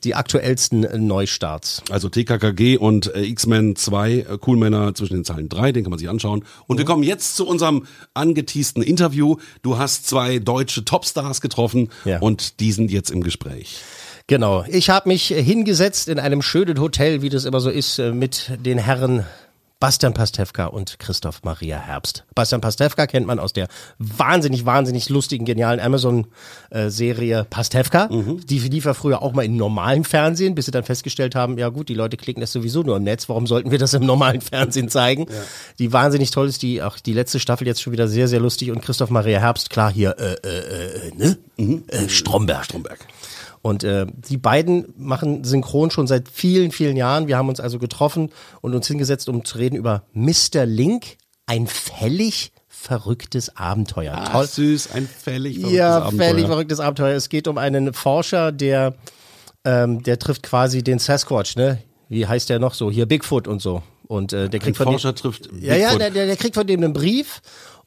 die 0.03 0.15
aktuellsten 0.15 0.83
äh, 0.85 0.97
Neustarts. 0.97 1.83
Also 1.91 2.09
TKKG 2.09 2.77
und 2.77 3.13
äh, 3.13 3.21
X-Men 3.23 3.75
2, 3.75 4.11
äh, 4.11 4.37
Coolmänner 4.39 4.95
zwischen 4.95 5.13
den 5.15 5.25
Zeilen 5.25 5.49
3, 5.49 5.71
den 5.71 5.83
kann 5.83 5.91
man 5.91 5.99
sich 5.99 6.09
anschauen. 6.09 6.45
Und 6.67 6.77
wir 6.79 6.85
kommen 6.85 7.03
jetzt 7.03 7.35
zu 7.35 7.45
unserem 7.47 7.85
angeteasten 8.15 8.81
Interview. 8.81 9.35
Du 9.61 9.77
hast 9.77 10.07
zwei 10.07 10.39
deutsche 10.39 10.83
Topstars 10.83 11.41
getroffen 11.41 11.89
Ja. 12.05 12.19
und 12.19 12.59
die 12.59 12.71
sind 12.71 12.89
jetzt 12.91 13.11
im 13.11 13.21
Gespräch. 13.23 13.77
Genau. 14.33 14.65
Ich 14.67 14.89
habe 14.89 15.09
mich 15.09 15.27
hingesetzt 15.27 16.07
in 16.07 16.17
einem 16.17 16.41
schönen 16.41 16.79
Hotel, 16.79 17.21
wie 17.21 17.29
das 17.29 17.45
immer 17.45 17.59
so 17.59 17.69
ist, 17.69 17.99
äh, 17.99 18.11
mit 18.13 18.49
den 18.65 18.79
Herren 18.79 19.27
Bastian 19.79 20.15
Pastewka 20.15 20.65
und 20.65 20.97
Christoph 20.97 21.43
Maria 21.43 21.77
Herbst. 21.77 22.23
Bastian 22.33 22.59
Pastewka 22.59 23.05
kennt 23.05 23.27
man 23.27 23.37
aus 23.37 23.53
der 23.53 23.67
wahnsinnig, 23.99 24.65
wahnsinnig 24.65 25.09
lustigen, 25.09 25.45
genialen 25.45 25.79
Amazon-Serie 25.79 27.45
Pastewka. 27.47 28.07
Die 28.07 28.57
lief 28.57 28.85
ja 28.85 28.95
früher 28.95 29.21
auch 29.21 29.33
mal 29.33 29.45
im 29.45 29.55
normalen 29.55 30.03
Fernsehen, 30.03 30.55
bis 30.55 30.65
sie 30.65 30.71
dann 30.71 30.83
festgestellt 30.83 31.35
haben, 31.35 31.59
ja 31.59 31.69
gut, 31.69 31.89
die 31.89 31.93
Leute 31.93 32.17
klicken 32.17 32.41
das 32.41 32.53
sowieso 32.53 32.81
nur 32.81 32.97
im 32.97 33.03
Netz, 33.03 33.29
warum 33.29 33.45
sollten 33.45 33.69
wir 33.69 33.77
das 33.77 33.93
im 33.93 34.03
normalen 34.03 34.41
Fernsehen 34.41 34.89
zeigen? 34.89 35.27
Die 35.77 35.93
wahnsinnig 35.93 36.31
toll 36.31 36.47
ist, 36.47 36.63
die 36.63 36.81
auch 36.81 36.97
die 36.97 37.13
letzte 37.13 37.39
Staffel 37.39 37.67
jetzt 37.67 37.83
schon 37.83 37.93
wieder 37.93 38.07
sehr, 38.07 38.27
sehr 38.27 38.39
lustig 38.39 38.71
und 38.71 38.81
Christoph 38.81 39.11
Maria 39.11 39.39
Herbst, 39.41 39.69
klar 39.69 39.91
hier, 39.93 40.15
äh, 40.17 40.35
äh, 40.47 41.09
äh, 41.09 41.15
ne? 41.15 41.37
Äh, 41.89 42.09
Stromberg. 42.09 42.65
Stromberg. 42.65 43.05
Und 43.63 43.85
äh, 43.85 44.05
die 44.29 44.35
beiden 44.35 44.93
machen 44.97 45.45
Synchron 45.45 45.89
schon 45.89 46.05
seit 46.05 46.27
vielen, 46.27 46.71
vielen 46.71 46.97
Jahren. 46.97 47.27
Wir 47.27 47.37
haben 47.37 47.47
uns 47.47 47.61
also 47.61 47.79
getroffen 47.79 48.29
und 48.59 48.75
uns 48.75 48.87
hingesetzt, 48.87 49.29
um 49.29 49.45
zu 49.45 49.57
reden 49.57 49.77
über 49.77 50.03
Mr. 50.11 50.65
Link, 50.65 51.15
ein 51.45 51.67
völlig 51.67 52.51
verrücktes 52.67 53.55
Abenteuer. 53.55 54.15
Ach, 54.17 54.43
süß, 54.43 54.91
ein 54.91 55.07
völlig 55.07 55.55
verrücktes 55.59 55.77
Ja, 55.77 55.97
Abenteuer. 55.99 56.27
völlig 56.27 56.45
verrücktes 56.45 56.79
Abenteuer. 56.81 57.15
Es 57.15 57.29
geht 57.29 57.47
um 57.47 57.57
einen 57.57 57.93
Forscher, 57.93 58.51
der, 58.51 58.95
ähm, 59.63 60.03
der 60.03 60.19
trifft 60.19 60.43
quasi 60.43 60.83
den 60.83 60.99
Sasquatch, 60.99 61.55
ne? 61.55 61.81
Wie 62.09 62.27
heißt 62.27 62.49
der 62.49 62.59
noch 62.59 62.73
so? 62.73 62.91
Hier 62.91 63.05
Bigfoot 63.05 63.47
und 63.47 63.61
so. 63.61 63.81
Und 64.07 64.33
äh, 64.33 64.49
der 64.49 64.59
kriegt 64.59 64.75
von 64.75 64.87
dem, 64.87 64.91
Forscher 64.91 65.15
trifft 65.15 65.49
ja, 65.57 65.75
ja, 65.75 65.85
Bigfoot. 65.85 66.01
der, 66.01 66.09
der, 66.11 66.25
der 66.27 66.35
kriegt 66.35 66.55
von 66.55 66.67
dem 66.67 66.83
einen 66.83 66.91
Brief 66.91 67.41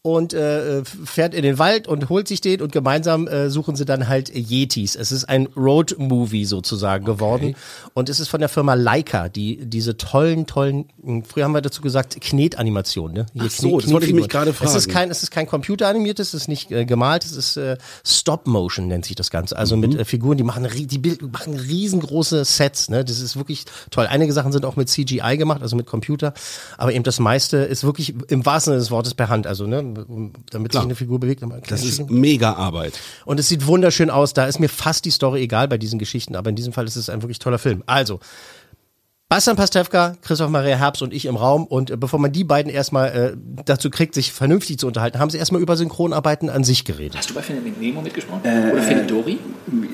und 0.07 0.35
äh, 0.35 0.85
fährt 0.85 1.35
in 1.35 1.43
den 1.43 1.59
Wald 1.59 1.89
und 1.89 2.09
holt 2.09 2.29
sich 2.29 2.41
den 2.41 2.63
und 2.63 2.71
gemeinsam 2.71 3.27
äh, 3.27 3.51
suchen 3.51 3.75
sie 3.75 3.85
dann 3.85 4.07
halt 4.07 4.31
Yetis. 4.33 4.95
Es 4.95 5.11
ist 5.11 5.25
ein 5.25 5.49
Road-Movie 5.57 6.45
sozusagen 6.45 7.05
geworden 7.05 7.57
und 7.93 8.09
es 8.09 8.21
ist 8.21 8.29
von 8.29 8.39
der 8.39 8.49
Firma 8.49 8.75
Leica, 8.75 9.29
die 9.29 9.67
diese 9.67 9.97
tollen, 9.97 10.47
tollen, 10.47 10.85
hm, 11.03 11.25
früher 11.25 11.43
haben 11.43 11.55
wir 11.55 11.61
dazu 11.61 11.83
gesagt, 11.83 12.21
Knetanimation. 12.21 13.15
Ne? 13.15 13.27
Hier 13.33 13.43
Ach 13.47 13.51
so, 13.51 13.81
das 13.81 13.91
wollte 13.91 14.07
ich 14.07 14.15
mich 14.15 14.29
gerade 14.29 14.51
Es 14.53 14.61
ist 14.61 14.85
fragen. 14.85 14.93
kein, 14.93 15.11
es 15.11 15.25
ist 15.25 15.33
kein 15.33 15.49
computeranimiertes, 15.49 16.35
es 16.35 16.43
ist 16.43 16.49
nicht 16.49 16.71
äh, 16.71 16.85
gemalt, 16.85 17.25
es 17.25 17.33
ist 17.33 17.57
äh, 17.57 17.77
Stop-Motion 18.05 18.87
nennt 18.87 19.07
sich 19.07 19.17
das 19.17 19.33
Ganze. 19.33 19.57
Also 19.57 19.77
mit 19.77 19.97
äh, 19.97 20.05
Figuren, 20.05 20.39
die 20.39 20.45
machen, 20.45 20.69
die 20.73 20.99
Bild, 20.99 21.21
machen 21.33 21.55
riesengroße 21.55 22.45
Sets. 22.45 22.91
Ne? 22.91 23.05
Das 23.05 23.19
ist 23.19 23.37
wirklich 23.37 23.65
toll. 23.91 24.07
Einige 24.07 24.33
Sachen 24.33 24.53
sind 24.53 24.65
auch 24.65 24.77
mit 24.77 24.89
CGI 24.89 25.37
gemacht, 25.37 25.63
also 25.63 25.75
mit 25.75 25.87
Computer, 25.87 26.33
aber 26.79 26.93
eben 26.93 27.03
das 27.03 27.19
meiste 27.19 27.57
ist 27.57 27.83
wirklich 27.83 28.15
im 28.29 28.47
wahrsten 28.47 28.71
Sinne 28.71 28.79
des 28.79 28.93
Wortes 28.93 29.15
per 29.15 29.29
Hand. 29.29 29.49
Also 29.49 29.67
ne, 29.67 29.96
damit 30.51 30.73
sich 30.73 30.81
eine 30.81 30.95
Figur 30.95 31.21
bewegt. 31.21 31.43
Das 31.69 31.85
ist 31.85 32.11
mega 32.11 32.55
Arbeit. 32.55 32.99
Und 33.25 33.41
es 33.41 33.49
sieht 33.49 33.67
wunderschön 33.67 34.11
aus. 34.11 34.35
Da 34.35 34.47
ist 34.47 34.59
mir 34.59 34.69
fast 34.69 35.05
die 35.05 35.11
Story 35.11 35.43
egal 35.43 35.69
bei 35.69 35.79
diesen 35.79 35.99
Geschichten, 35.99 36.37
aber 36.37 36.51
in 36.51 36.57
diesem 36.57 36.73
Fall 36.73 36.87
ist 36.87 36.97
es 36.97 37.09
ein 37.09 37.23
wirklich 37.23 37.39
toller 37.39 37.59
Film. 37.59 37.83
Also, 37.87 38.21
Bastian 39.29 39.57
Pastewka, 39.57 40.15
Christoph 40.23 40.51
Maria 40.51 40.77
Herbst 40.77 41.03
und 41.03 41.13
ich 41.13 41.27
im 41.27 41.35
Raum. 41.35 41.67
Und 41.67 41.91
äh, 41.91 41.97
bevor 41.97 42.21
man 42.21 42.31
die 42.31 42.45
beiden 42.45 42.71
erstmal 42.71 43.09
äh, 43.09 43.37
dazu 43.65 43.91
kriegt, 43.91 44.15
sich 44.15 44.33
vernünftig 44.33 44.79
zu 44.79 44.87
unterhalten, 44.87 45.19
haben 45.19 45.31
sie 45.31 45.39
erstmal 45.39 45.61
über 45.61 45.77
Synchronarbeiten 45.77 46.49
an 46.49 46.63
sich 46.63 46.85
geredet. 46.85 47.19
Hast 47.19 47.31
du 47.31 47.35
bei 47.35 47.43
Findet 47.43 47.81
Nemo 47.81 48.03
mitgesprochen? 48.03 48.41
Oder 48.43 48.83
Findet 48.83 49.11
Dory? 49.11 49.39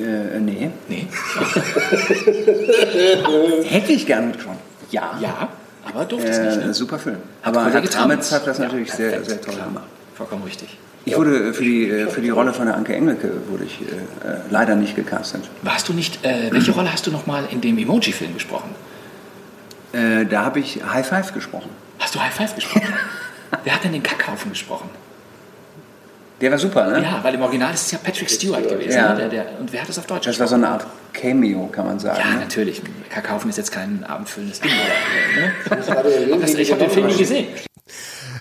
Äh, 0.03 0.39
nee. 0.39 0.71
Nee. 0.87 1.07
Hätte 3.65 3.93
ich 3.93 4.05
gern 4.05 4.27
mitgesprochen. 4.27 4.59
Ja. 4.91 5.19
Ja, 5.23 5.49
aber 5.85 6.05
durftest 6.05 6.43
nicht. 6.43 6.57
Äh, 6.59 6.67
Ne? 6.67 6.75
super 6.75 6.99
Film. 6.99 7.17
Hat 7.43 7.57
Aber 7.57 7.71
Kollege 7.71 7.81
Herr 7.83 7.91
Tramitz 7.91 8.33
hat 8.33 8.47
das 8.47 8.59
Ja, 8.59 8.65
natürlich 8.65 8.93
sehr, 8.93 9.11
perfekt, 9.11 9.29
sehr 9.31 9.41
toll 9.41 9.55
klar. 9.55 9.67
gemacht. 9.69 9.85
Vollkommen 10.17 10.43
richtig. 10.45 10.77
Ich 11.05 11.17
wurde 11.17 11.53
für 11.53 11.65
die, 11.65 11.89
äh, 11.91 12.07
für 12.09 12.21
die 12.21 12.31
Rolle 12.31 12.53
von 12.53 12.67
der 12.67 12.77
Anke 12.77 12.95
Engelke 12.95 13.33
wurde 13.49 13.65
ich 13.65 13.81
äh, 13.81 13.85
äh, 13.85 14.37
leider 14.51 14.77
nicht 14.77 14.95
gecastet. 14.95 15.43
Warst 15.63 15.89
du 15.89 15.93
nicht, 15.93 16.25
äh, 16.25 16.53
welche 16.53 16.71
Rolle 16.73 16.93
hast 16.93 17.07
du 17.07 17.11
nochmal 17.11 17.45
in 17.51 17.61
dem 17.61 17.77
Emoji-Film 17.79 18.35
gesprochen? 18.35 18.71
Äh, 19.93 20.25
da 20.27 20.45
habe 20.45 20.61
ich 20.61 20.81
High 20.85 21.07
Five 21.07 21.33
gesprochen. 21.35 21.71
Hast 21.99 22.15
du 22.15 22.21
High 22.21 22.33
Five 22.33 22.55
gesprochen? 22.55 22.87
Wer 23.65 23.75
hat 23.75 23.85
denn 23.85 23.93
den 23.93 24.03
Kackhaufen 24.03 24.51
gesprochen? 24.53 24.89
Der 26.41 26.51
war 26.51 26.59
super, 26.59 26.89
ne? 26.89 27.03
Ja, 27.03 27.19
weil 27.23 27.35
im 27.35 27.43
Original 27.43 27.73
ist 27.75 27.87
es 27.87 27.91
ja 27.93 27.99
Patrick 28.03 28.29
Stewart 28.31 28.69
gewesen. 28.69 28.97
Ja. 28.97 29.11
Ne? 29.15 29.17
Der, 29.21 29.29
der, 29.29 29.45
und 29.61 29.73
wer 29.73 29.81
hat 29.83 29.89
das 29.89 29.99
auf 29.99 30.07
Deutsch 30.07 30.27
Das 30.27 30.41
war 30.41 30.49
so 30.49 30.55
eine 30.57 30.69
Art 30.69 30.87
Cameo, 31.13 31.67
kann 31.69 31.87
man 31.87 31.99
sagen. 31.99 32.21
Ja, 32.23 32.35
ne? 32.35 32.41
natürlich. 32.41 32.83
Kackhaufen 33.11 33.51
ist 33.51 33.57
jetzt 33.57 33.73
kein 33.73 34.05
abendfüllendes 34.05 34.61
Ding. 34.61 34.71
Oder, 34.71 35.77
ne? 35.77 36.39
das, 36.41 36.55
ich 36.55 36.71
habe 36.71 36.81
den 36.81 36.91
Film 36.91 37.07
nie 37.07 37.17
gesehen. 37.17 37.47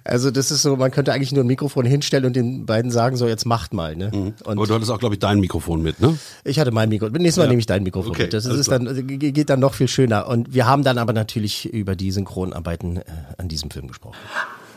Also 0.03 0.31
das 0.31 0.49
ist 0.49 0.63
so, 0.63 0.75
man 0.77 0.89
könnte 0.89 1.13
eigentlich 1.13 1.31
nur 1.31 1.43
ein 1.43 1.47
Mikrofon 1.47 1.85
hinstellen 1.85 2.25
und 2.25 2.35
den 2.35 2.65
beiden 2.65 2.89
sagen, 2.89 3.17
so 3.17 3.27
jetzt 3.27 3.45
macht 3.45 3.71
mal. 3.73 3.95
Ne? 3.95 4.09
Und 4.43 4.57
Aber 4.57 4.65
du 4.65 4.73
hattest 4.73 4.89
auch, 4.89 4.97
glaube 4.97 5.13
ich, 5.15 5.19
dein 5.19 5.39
Mikrofon 5.39 5.83
mit, 5.83 5.99
ne? 5.99 6.17
Ich 6.43 6.59
hatte 6.59 6.71
mein 6.71 6.89
Mikrofon. 6.89 7.13
Nächstes 7.21 7.37
Mal 7.43 7.47
nehme 7.47 7.59
ich 7.59 7.67
dein 7.67 7.83
Mikrofon 7.83 8.11
Okay, 8.11 8.23
mit. 8.23 8.33
Das 8.33 8.45
ist 8.45 8.71
dann, 8.71 9.05
ge- 9.07 9.31
geht 9.31 9.49
dann 9.51 9.59
noch 9.59 9.75
viel 9.75 9.87
schöner. 9.87 10.27
Und 10.27 10.53
wir 10.55 10.65
haben 10.65 10.83
dann 10.83 10.97
aber 10.97 11.13
natürlich 11.13 11.71
über 11.71 11.95
die 11.95 12.11
Synchronarbeiten 12.11 12.97
äh, 12.97 13.03
an 13.37 13.47
diesem 13.47 13.69
Film 13.69 13.87
gesprochen. 13.89 14.15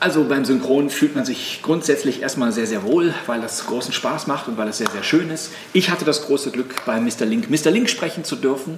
Also 0.05 0.25
beim 0.25 0.45
Synchron 0.45 0.91
fühlt 0.91 1.15
man 1.15 1.25
sich 1.25 1.61
grundsätzlich 1.63 2.21
erstmal 2.21 2.53
sehr, 2.53 2.67
sehr 2.67 2.83
wohl, 2.83 3.15
weil 3.25 3.41
das 3.41 3.65
großen 3.65 3.95
Spaß 3.95 4.27
macht 4.27 4.49
und 4.49 4.59
weil 4.59 4.69
es 4.69 4.77
sehr, 4.77 4.91
sehr 4.91 5.03
schön 5.03 5.31
ist. 5.31 5.51
Ich 5.73 5.89
hatte 5.89 6.05
das 6.05 6.27
große 6.27 6.51
Glück, 6.51 6.85
bei 6.85 7.01
Mr. 7.01 7.25
Link 7.25 7.49
Mr. 7.49 7.71
Link 7.71 7.89
sprechen 7.89 8.23
zu 8.23 8.37
dürfen 8.37 8.77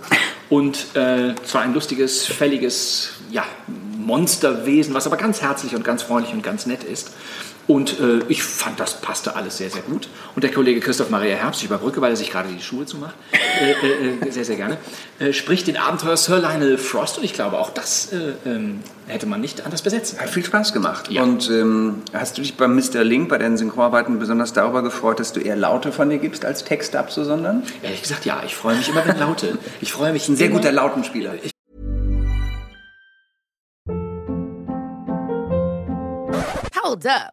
und 0.50 0.95
äh, 0.95 1.35
zwar 1.45 1.62
ein 1.62 1.75
lustiges, 1.75 2.26
fälliges 2.26 3.14
ja, 3.33 3.45
Monsterwesen, 3.99 4.95
was 4.95 5.09
aber 5.09 5.16
ganz 5.16 5.42
herzlich 5.42 5.75
und 5.75 5.83
ganz 5.83 6.04
freundlich 6.04 6.33
und 6.33 6.45
ganz 6.45 6.64
nett 6.66 6.85
ist. 6.85 7.11
Und 7.66 7.99
äh, 7.99 8.20
ich 8.28 8.42
fand, 8.44 8.78
das 8.78 9.00
passte 9.00 9.35
alles 9.35 9.58
sehr, 9.58 9.70
sehr 9.70 9.82
gut. 9.82 10.08
Und 10.37 10.44
der 10.44 10.52
Kollege 10.52 10.80
Christoph 10.80 11.11
Maria 11.11 11.35
Herbst, 11.37 11.61
ich 11.61 11.66
überbrücke, 11.66 12.00
weil 12.00 12.11
er 12.11 12.16
sich 12.16 12.30
gerade 12.30 12.49
die 12.49 12.62
Schuhe 12.62 12.87
zumacht, 12.87 13.14
äh, 13.61 13.73
äh, 13.73 14.28
äh, 14.28 14.30
sehr, 14.30 14.44
sehr 14.44 14.56
gerne, 14.56 14.78
äh, 15.18 15.32
spricht 15.32 15.66
den 15.66 15.76
Abenteuer 15.76 16.16
Sir 16.16 16.38
Lionel 16.38 16.78
Frost. 16.78 17.18
Und 17.18 17.25
ich 17.25 17.32
glaube, 17.32 17.58
auch 17.58 17.70
das 17.70 18.12
äh, 18.12 18.35
ähm, 18.49 18.80
hätte 19.08 19.26
man 19.26 19.40
nicht 19.40 19.64
anders 19.64 19.82
besetzen 19.82 20.20
Hat 20.20 20.30
viel 20.30 20.44
Spaß 20.44 20.73
gemacht. 20.73 21.11
Ja. 21.11 21.25
Und 21.25 21.50
ähm, 21.50 22.02
hast 22.12 22.38
du 22.38 22.42
dich 22.42 22.56
beim 22.56 22.76
Mr. 22.76 23.02
Link, 23.02 23.28
bei 23.28 23.38
deinen 23.38 23.56
Synchronarbeiten 23.56 24.20
besonders 24.20 24.52
darüber 24.52 24.82
gefreut, 24.82 25.18
dass 25.18 25.32
du 25.32 25.40
eher 25.40 25.56
Laute 25.56 25.90
von 25.90 26.08
dir 26.08 26.18
gibst, 26.18 26.44
als 26.44 26.62
Texte 26.62 27.00
abzusondern? 27.00 27.64
Ehrlich 27.82 28.02
gesagt, 28.02 28.25
ja, 28.25 28.42
ich 28.46 28.54
freue 28.54 28.76
mich 28.76 28.88
immer, 28.88 29.04
wenn 29.06 29.18
Laute. 29.18 29.58
Ich 29.80 29.92
freue 29.92 30.12
mich 30.12 30.28
Ein 30.28 30.37
sehr 30.37 30.46
immer, 30.46 30.58
guter 30.58 30.70
Lautenspieler. 30.70 31.35
Hold 36.82 37.06
up. 37.06 37.32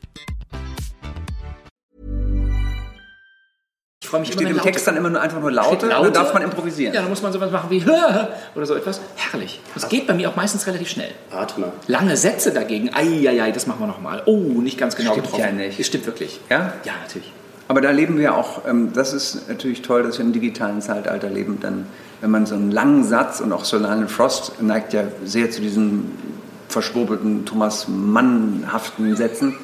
freue 4.11 4.19
mich 4.19 4.29
Steht 4.29 4.41
immer, 4.41 4.49
wenn 4.51 4.57
im 4.57 4.63
Text 4.63 4.85
dann 4.85 4.97
immer 4.97 5.09
nur 5.09 5.21
einfach 5.21 5.39
nur 5.39 5.51
Laute, 5.51 5.87
Laute. 5.87 6.01
oder 6.01 6.11
darf 6.11 6.33
man 6.33 6.43
improvisieren? 6.43 6.93
Ja, 6.93 7.01
dann 7.01 7.09
muss 7.09 7.21
man 7.21 7.31
sowas 7.31 7.49
machen 7.49 7.69
wie 7.69 7.81
oder 8.55 8.65
so 8.65 8.75
etwas. 8.75 8.99
Herrlich. 9.15 9.61
Das 9.73 9.87
geht 9.87 10.05
bei 10.05 10.13
mir 10.13 10.29
auch 10.29 10.35
meistens 10.35 10.67
relativ 10.67 10.89
schnell. 10.89 11.11
Mal. 11.31 11.47
Lange 11.87 12.17
Sätze 12.17 12.51
dagegen, 12.51 12.93
ei, 12.93 13.51
das 13.51 13.67
machen 13.67 13.79
wir 13.79 13.87
nochmal. 13.87 14.21
Oh, 14.25 14.37
nicht 14.37 14.77
ganz 14.77 14.95
genau 14.95 15.13
Stimmt 15.13 15.27
getroffen. 15.27 15.57
ja 15.57 15.65
nicht. 15.65 15.79
Das 15.79 15.87
stimmt 15.87 16.05
wirklich. 16.05 16.39
Ja? 16.49 16.73
Ja, 16.83 16.93
natürlich. 17.01 17.31
Aber 17.69 17.79
da 17.79 17.91
leben 17.91 18.17
wir 18.17 18.35
auch, 18.35 18.67
ähm, 18.67 18.91
das 18.93 19.13
ist 19.13 19.47
natürlich 19.47 19.81
toll, 19.81 20.03
dass 20.03 20.17
wir 20.17 20.25
im 20.25 20.33
digitalen 20.33 20.81
Zeitalter 20.81 21.29
leben, 21.29 21.59
dann, 21.61 21.87
wenn 22.19 22.29
man 22.29 22.45
so 22.45 22.55
einen 22.55 22.69
langen 22.69 23.05
Satz 23.05 23.39
und 23.39 23.53
auch 23.53 23.63
Solane 23.63 24.09
Frost 24.09 24.61
neigt 24.61 24.91
ja 24.91 25.03
sehr 25.23 25.51
zu 25.51 25.61
diesen 25.61 26.11
verschwurbelten, 26.67 27.45
Thomas 27.45 27.87
Mann-haften 27.87 29.15
Sätzen, 29.15 29.55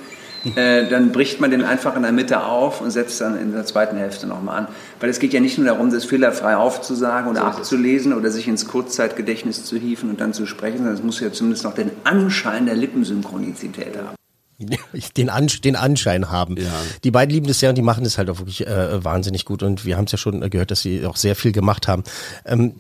äh, 0.56 0.88
dann 0.90 1.12
bricht 1.12 1.40
man 1.40 1.52
den 1.52 1.64
einfach 1.64 1.96
in 1.96 2.04
der 2.04 2.12
Mitte 2.12 2.44
auf 2.44 2.82
und 2.82 2.92
setzt 2.92 3.22
dann 3.22 3.40
in 3.40 3.52
der 3.52 3.66
zweiten 3.66 3.98
Hälfte 3.98 4.28
nochmal 4.28 4.60
an. 4.60 4.68
Weil 5.00 5.10
es 5.10 5.20
geht 5.20 5.34
ja 5.34 5.40
nicht 5.40 5.58
nur 5.58 5.68
darum, 5.68 5.92
das 5.92 6.06
fehlerfrei 6.06 6.56
aufzusagen 6.56 7.30
oder 7.30 7.44
abzulesen 7.44 8.14
oder 8.14 8.32
sich 8.32 8.48
ins 8.48 8.68
Kurzzeitgedächtnis 8.68 9.64
zu 9.64 9.78
hieven 9.78 10.10
und 10.10 10.22
dann 10.22 10.34
zu 10.34 10.46
sprechen, 10.46 10.78
sondern 10.78 10.96
es 10.96 11.04
muss 11.04 11.20
ja 11.20 11.32
zumindest 11.32 11.64
noch 11.64 11.74
den 11.74 11.92
Anschein 12.04 12.66
der 12.66 12.76
Lippensynchronizität 12.76 13.98
haben. 13.98 14.16
den, 15.18 15.30
Ansch 15.30 15.62
den 15.62 15.76
Anschein 15.76 16.32
haben. 16.32 16.56
Die 17.04 17.12
beiden 17.12 17.34
lieben 17.34 17.48
das 17.48 17.60
sehr 17.60 17.70
und 17.70 17.76
die 17.76 17.84
machen 17.84 18.04
das 18.04 18.18
halt 18.18 18.30
auch 18.30 18.40
wirklich 18.40 18.66
äh, 18.66 19.04
wahnsinnig 19.04 19.46
gut. 19.46 19.64
Und 19.64 19.86
wir 19.86 19.98
haben 19.98 20.06
es 20.06 20.12
ja 20.12 20.18
schon 20.18 20.48
gehört, 20.50 20.72
dass 20.72 20.82
sie 20.82 21.06
auch 21.06 21.16
sehr 21.16 21.36
viel 21.36 21.52
gemacht 21.52 21.88
haben. 21.88 22.04
Ähm, 22.46 22.74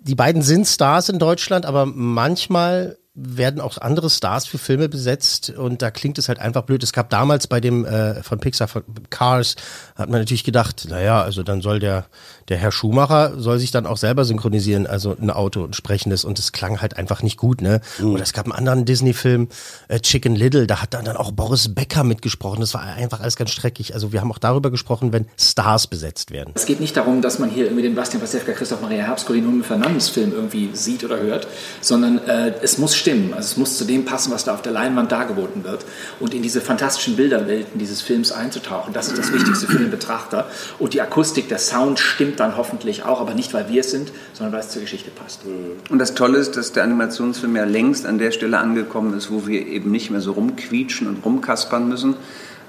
die 0.00 0.14
beiden 0.14 0.42
sind 0.42 0.66
Stars 0.66 1.08
in 1.08 1.18
Deutschland, 1.18 1.64
aber 1.64 1.86
manchmal 1.86 2.98
werden 3.14 3.60
auch 3.60 3.76
andere 3.76 4.08
Stars 4.08 4.46
für 4.46 4.56
Filme 4.56 4.88
besetzt 4.88 5.50
und 5.50 5.82
da 5.82 5.90
klingt 5.90 6.16
es 6.16 6.28
halt 6.28 6.38
einfach 6.38 6.62
blöd. 6.62 6.82
Es 6.82 6.94
gab 6.94 7.10
damals 7.10 7.46
bei 7.46 7.60
dem 7.60 7.84
äh, 7.84 8.22
von 8.22 8.40
Pixar 8.40 8.68
von 8.68 8.84
Cars 9.10 9.56
hat 9.96 10.08
man 10.08 10.20
natürlich 10.20 10.44
gedacht, 10.44 10.86
naja, 10.88 11.22
also 11.22 11.42
dann 11.42 11.60
soll 11.60 11.78
der 11.78 12.06
der 12.48 12.56
Herr 12.56 12.72
Schumacher 12.72 13.38
soll 13.38 13.58
sich 13.58 13.70
dann 13.70 13.86
auch 13.86 13.98
selber 13.98 14.24
synchronisieren, 14.24 14.86
also 14.86 15.14
ein 15.20 15.30
Auto 15.30 15.64
ein 15.64 15.74
sprechendes 15.74 16.24
und 16.24 16.38
es 16.38 16.52
klang 16.52 16.80
halt 16.80 16.96
einfach 16.96 17.22
nicht 17.22 17.36
gut, 17.36 17.60
ne? 17.60 17.80
Oder 18.02 18.22
es 18.22 18.32
gab 18.32 18.46
einen 18.46 18.52
anderen 18.54 18.84
Disney-Film 18.84 19.48
äh, 19.88 20.00
Chicken 20.00 20.34
Little, 20.34 20.66
da 20.66 20.80
hat 20.80 20.94
dann 20.94 21.04
dann 21.04 21.16
auch 21.16 21.32
Boris 21.32 21.74
Becker 21.74 22.04
mitgesprochen. 22.04 22.60
Das 22.60 22.74
war 22.74 22.82
einfach 22.82 23.20
alles 23.20 23.36
ganz 23.36 23.50
schrecklich. 23.50 23.94
Also 23.94 24.12
wir 24.12 24.20
haben 24.20 24.32
auch 24.32 24.38
darüber 24.38 24.70
gesprochen, 24.70 25.12
wenn 25.12 25.26
Stars 25.38 25.86
besetzt 25.86 26.30
werden. 26.30 26.52
Es 26.54 26.66
geht 26.66 26.80
nicht 26.80 26.96
darum, 26.96 27.22
dass 27.22 27.38
man 27.38 27.50
hier 27.50 27.64
irgendwie 27.64 27.82
den 27.82 27.94
Bastian 27.94 28.20
Pastewka, 28.20 28.52
Christoph 28.52 28.80
Maria 28.80 29.04
Herbst, 29.04 29.26
Colin 29.26 29.62
Fernandes 29.62 30.08
Film 30.08 30.32
irgendwie 30.32 30.70
sieht 30.72 31.04
oder 31.04 31.20
hört, 31.20 31.46
sondern 31.80 32.18
äh, 32.26 32.54
es 32.62 32.78
muss 32.78 32.96
stimmen. 33.02 33.34
Also 33.34 33.46
es 33.52 33.56
muss 33.56 33.76
zu 33.76 33.84
dem 33.84 34.04
passen, 34.04 34.32
was 34.32 34.44
da 34.44 34.54
auf 34.54 34.62
der 34.62 34.72
Leinwand 34.72 35.12
dargeboten 35.12 35.64
wird. 35.64 35.84
Und 36.20 36.34
in 36.34 36.42
diese 36.42 36.60
fantastischen 36.60 37.16
Bilderwelten 37.16 37.78
dieses 37.78 38.00
Films 38.00 38.32
einzutauchen, 38.32 38.94
das 38.94 39.08
ist 39.08 39.18
das 39.18 39.32
Wichtigste 39.32 39.66
für 39.66 39.78
den 39.78 39.90
Betrachter. 39.90 40.46
Und 40.78 40.94
die 40.94 41.00
Akustik, 41.00 41.48
der 41.48 41.58
Sound 41.58 41.98
stimmt 41.98 42.40
dann 42.40 42.56
hoffentlich 42.56 43.04
auch, 43.04 43.20
aber 43.20 43.34
nicht, 43.34 43.52
weil 43.52 43.68
wir 43.68 43.80
es 43.80 43.90
sind, 43.90 44.12
sondern 44.32 44.54
weil 44.54 44.60
es 44.60 44.70
zur 44.70 44.82
Geschichte 44.82 45.10
passt. 45.10 45.40
Und 45.90 45.98
das 45.98 46.14
Tolle 46.14 46.38
ist, 46.38 46.56
dass 46.56 46.72
der 46.72 46.84
Animationsfilm 46.84 47.54
ja 47.56 47.64
längst 47.64 48.06
an 48.06 48.18
der 48.18 48.30
Stelle 48.30 48.58
angekommen 48.58 49.16
ist, 49.16 49.30
wo 49.30 49.46
wir 49.46 49.66
eben 49.66 49.90
nicht 49.90 50.10
mehr 50.10 50.20
so 50.20 50.32
rumquietschen 50.32 51.06
und 51.06 51.24
rumkaspern 51.24 51.88
müssen, 51.88 52.16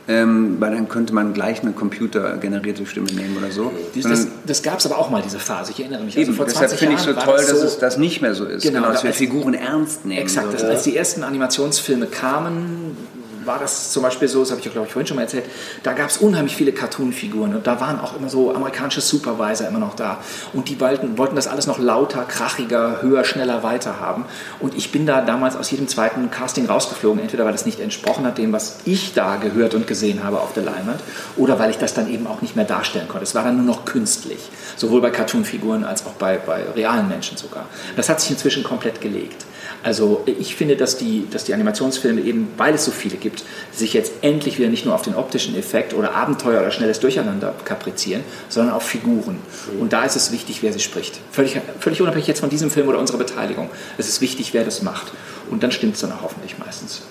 ähm, 0.07 0.57
weil 0.59 0.71
dann 0.71 0.89
könnte 0.89 1.13
man 1.13 1.33
gleich 1.33 1.61
eine 1.61 1.71
computergenerierte 1.71 2.85
Stimme 2.85 3.07
nehmen 3.13 3.37
oder 3.37 3.51
so. 3.51 3.71
Sondern 3.93 4.11
das 4.11 4.27
das 4.45 4.61
gab 4.63 4.79
es 4.79 4.85
aber 4.85 4.97
auch 4.97 5.09
mal, 5.09 5.21
diese 5.21 5.39
Phase. 5.39 5.71
Ich 5.71 5.79
erinnere 5.79 6.03
mich. 6.03 6.17
eben, 6.17 6.27
also 6.29 6.37
vor 6.37 6.45
deshalb 6.45 6.69
20 6.69 6.79
finde 6.79 6.95
ich 6.95 7.01
so 7.01 7.13
toll, 7.13 7.37
das 7.37 7.47
dass 7.47 7.59
so- 7.61 7.65
es 7.67 7.77
das 7.79 7.97
nicht 7.97 8.21
mehr 8.21 8.35
so 8.35 8.45
ist. 8.45 8.63
Genau, 8.63 8.79
Genau, 8.79 8.91
dass 8.91 9.01
da- 9.01 9.07
wir 9.07 9.13
Figuren 9.13 9.53
ernst 9.53 10.05
nehmen. 10.05 10.21
Exakt, 10.21 10.53
das, 10.53 10.61
So. 10.61 10.67
als 10.67 10.83
die 10.83 10.97
ersten 10.97 11.23
Animationsfilme 11.23 12.07
kamen, 12.07 12.97
war 13.45 13.59
das 13.59 13.91
zum 13.91 14.03
Beispiel 14.03 14.27
so, 14.27 14.41
das 14.41 14.51
habe 14.51 14.61
ich 14.61 14.71
glaube 14.71 14.87
ich 14.87 14.93
vorhin 14.93 15.07
schon 15.07 15.15
mal 15.15 15.23
erzählt, 15.23 15.45
da 15.83 15.93
gab 15.93 16.09
es 16.09 16.17
unheimlich 16.17 16.55
viele 16.55 16.71
Cartoon-Figuren 16.71 17.55
und 17.55 17.67
da 17.67 17.79
waren 17.79 17.99
auch 17.99 18.15
immer 18.15 18.29
so 18.29 18.53
amerikanische 18.53 19.01
Supervisor 19.01 19.67
immer 19.67 19.79
noch 19.79 19.95
da 19.95 20.19
und 20.53 20.69
die 20.69 20.79
wollten, 20.79 21.17
wollten 21.17 21.35
das 21.35 21.47
alles 21.47 21.67
noch 21.67 21.79
lauter, 21.79 22.23
krachiger, 22.23 23.01
höher, 23.01 23.23
schneller 23.23 23.63
weiter 23.63 23.99
haben 23.99 24.25
und 24.59 24.75
ich 24.75 24.91
bin 24.91 25.05
da 25.05 25.21
damals 25.21 25.55
aus 25.55 25.71
jedem 25.71 25.87
zweiten 25.87 26.31
Casting 26.31 26.65
rausgeflogen, 26.65 27.21
entweder 27.21 27.45
weil 27.45 27.51
das 27.51 27.65
nicht 27.65 27.79
entsprochen 27.79 28.25
hat 28.25 28.37
dem, 28.37 28.53
was 28.53 28.77
ich 28.85 29.13
da 29.13 29.35
gehört 29.37 29.73
und 29.73 29.87
gesehen 29.87 30.23
habe 30.23 30.39
auf 30.39 30.53
der 30.53 30.63
Leinwand 30.63 31.01
oder 31.37 31.59
weil 31.59 31.69
ich 31.69 31.77
das 31.77 31.93
dann 31.93 32.11
eben 32.11 32.27
auch 32.27 32.41
nicht 32.41 32.55
mehr 32.55 32.65
darstellen 32.65 33.07
konnte. 33.07 33.23
Es 33.23 33.35
war 33.35 33.43
dann 33.43 33.57
nur 33.57 33.65
noch 33.65 33.85
künstlich, 33.85 34.39
sowohl 34.75 35.01
bei 35.01 35.09
Cartoon-Figuren 35.09 35.83
als 35.83 36.05
auch 36.05 36.13
bei, 36.13 36.37
bei 36.37 36.63
realen 36.75 37.07
Menschen 37.07 37.37
sogar. 37.37 37.65
Das 37.95 38.09
hat 38.09 38.19
sich 38.19 38.31
inzwischen 38.31 38.63
komplett 38.63 39.01
gelegt. 39.01 39.45
Also 39.83 40.23
ich 40.25 40.55
finde, 40.55 40.77
dass 40.77 40.97
die, 40.97 41.27
dass 41.29 41.43
die 41.43 41.53
Animationsfilme 41.53 42.21
eben, 42.21 42.49
weil 42.57 42.73
es 42.73 42.85
so 42.85 42.91
viele 42.91 43.17
gibt, 43.17 43.32
sich 43.71 43.93
jetzt 43.93 44.11
endlich 44.21 44.57
wieder 44.59 44.69
nicht 44.69 44.85
nur 44.85 44.93
auf 44.93 45.01
den 45.01 45.15
optischen 45.15 45.55
Effekt 45.55 45.93
oder 45.93 46.13
Abenteuer 46.13 46.61
oder 46.61 46.71
schnelles 46.71 46.99
Durcheinander 46.99 47.53
kaprizieren, 47.65 48.23
sondern 48.49 48.73
auf 48.73 48.83
Figuren. 48.83 49.39
Und 49.79 49.93
da 49.93 50.03
ist 50.03 50.15
es 50.15 50.31
wichtig, 50.31 50.61
wer 50.61 50.73
sie 50.73 50.79
spricht. 50.79 51.19
Völlig, 51.31 51.59
völlig 51.79 52.01
unabhängig 52.01 52.27
jetzt 52.27 52.39
von 52.39 52.49
diesem 52.49 52.69
Film 52.69 52.87
oder 52.87 52.99
unserer 52.99 53.17
Beteiligung. 53.17 53.69
Es 53.97 54.07
ist 54.07 54.21
wichtig, 54.21 54.53
wer 54.53 54.63
das 54.63 54.81
macht. 54.81 55.11
Und 55.49 55.63
dann 55.63 55.71
stimmt 55.71 55.95
es 55.95 56.01
dann 56.01 56.11
auch 56.11 56.23
hoffentlich 56.23 56.57
meistens. 56.57 57.01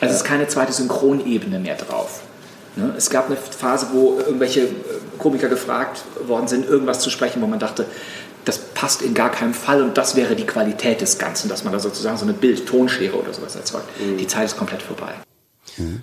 Also 0.00 0.12
es 0.14 0.20
ist 0.20 0.24
keine 0.24 0.46
zweite 0.48 0.72
Synchronebene 0.72 1.58
mehr 1.58 1.76
drauf. 1.76 2.22
Ne? 2.76 2.92
Es 2.96 3.08
gab 3.08 3.26
eine 3.26 3.36
Phase, 3.36 3.88
wo 3.92 4.18
irgendwelche 4.18 4.60
äh, 4.60 4.68
Komiker 5.18 5.48
gefragt 5.48 6.02
worden 6.26 6.46
sind, 6.46 6.68
irgendwas 6.68 7.00
zu 7.00 7.08
sprechen, 7.08 7.40
wo 7.40 7.46
man 7.46 7.58
dachte, 7.58 7.86
das 8.46 8.58
passt 8.58 9.02
in 9.02 9.12
gar 9.12 9.30
keinem 9.30 9.52
Fall 9.52 9.82
und 9.82 9.98
das 9.98 10.16
wäre 10.16 10.34
die 10.36 10.46
Qualität 10.46 11.00
des 11.00 11.18
Ganzen, 11.18 11.48
dass 11.48 11.64
man 11.64 11.72
da 11.72 11.80
sozusagen 11.80 12.16
so 12.16 12.24
eine 12.24 12.32
Bild-Tonschere 12.32 13.14
oder 13.16 13.34
sowas 13.34 13.56
erzeugt. 13.56 13.88
Die 14.18 14.26
Zeit 14.26 14.46
ist 14.46 14.56
komplett 14.56 14.82
vorbei. 14.82 15.12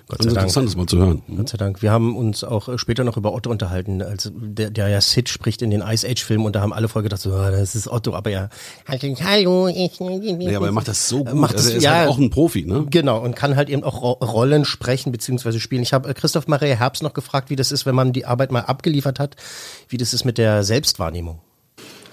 Gott 0.08 0.20
Das 0.20 0.26
ist 0.26 0.32
interessant, 0.32 0.68
das 0.68 0.76
mal 0.76 0.86
zu 0.86 0.98
hören. 0.98 1.22
Gott 1.36 1.48
sei 1.48 1.56
Dank. 1.56 1.82
Wir 1.82 1.90
haben 1.90 2.16
uns 2.16 2.44
auch 2.44 2.68
äh, 2.68 2.78
später 2.78 3.02
noch 3.02 3.16
über 3.16 3.32
Otto 3.32 3.50
unterhalten, 3.50 4.02
als 4.02 4.30
der, 4.32 4.70
der 4.70 4.88
ja 4.88 5.00
Sid 5.00 5.28
spricht 5.28 5.62
in 5.62 5.70
den 5.70 5.80
Ice 5.80 6.06
Age 6.06 6.22
Filmen 6.22 6.44
und 6.46 6.54
da 6.54 6.60
haben 6.60 6.72
alle 6.72 6.86
voll 6.86 7.02
gedacht, 7.02 7.20
so, 7.20 7.32
ah, 7.32 7.50
das 7.50 7.74
ist 7.74 7.88
Otto, 7.88 8.14
aber 8.14 8.30
ja, 8.30 8.50
hallo, 8.86 9.66
ich, 9.66 9.98
Nee, 9.98 10.54
aber 10.54 10.66
er 10.66 10.72
macht 10.72 10.86
das 10.86 11.08
so 11.08 11.24
gut. 11.24 11.34
Macht 11.34 11.54
also 11.56 11.64
das- 11.64 11.72
er 11.72 11.78
ist 11.78 11.84
ja. 11.84 11.94
halt 11.94 12.08
auch 12.10 12.18
ein 12.18 12.30
Profi, 12.30 12.66
ne? 12.66 12.86
Genau, 12.88 13.20
und 13.20 13.34
kann 13.34 13.56
halt 13.56 13.68
eben 13.68 13.82
auch 13.82 14.00
Ro 14.00 14.12
Rollen 14.12 14.64
sprechen 14.64 15.10
bzw. 15.10 15.58
spielen. 15.58 15.82
Ich 15.82 15.92
habe 15.92 16.10
äh, 16.10 16.14
Christoph 16.14 16.46
Maria 16.46 16.76
Herbst 16.76 17.02
noch 17.02 17.14
gefragt, 17.14 17.50
wie 17.50 17.56
das 17.56 17.72
ist, 17.72 17.84
wenn 17.86 17.94
man 17.94 18.12
die 18.12 18.26
Arbeit 18.26 18.52
mal 18.52 18.60
abgeliefert 18.60 19.18
hat, 19.18 19.34
wie 19.88 19.96
das 19.96 20.14
ist 20.14 20.24
mit 20.24 20.38
der 20.38 20.62
Selbstwahrnehmung. 20.62 21.40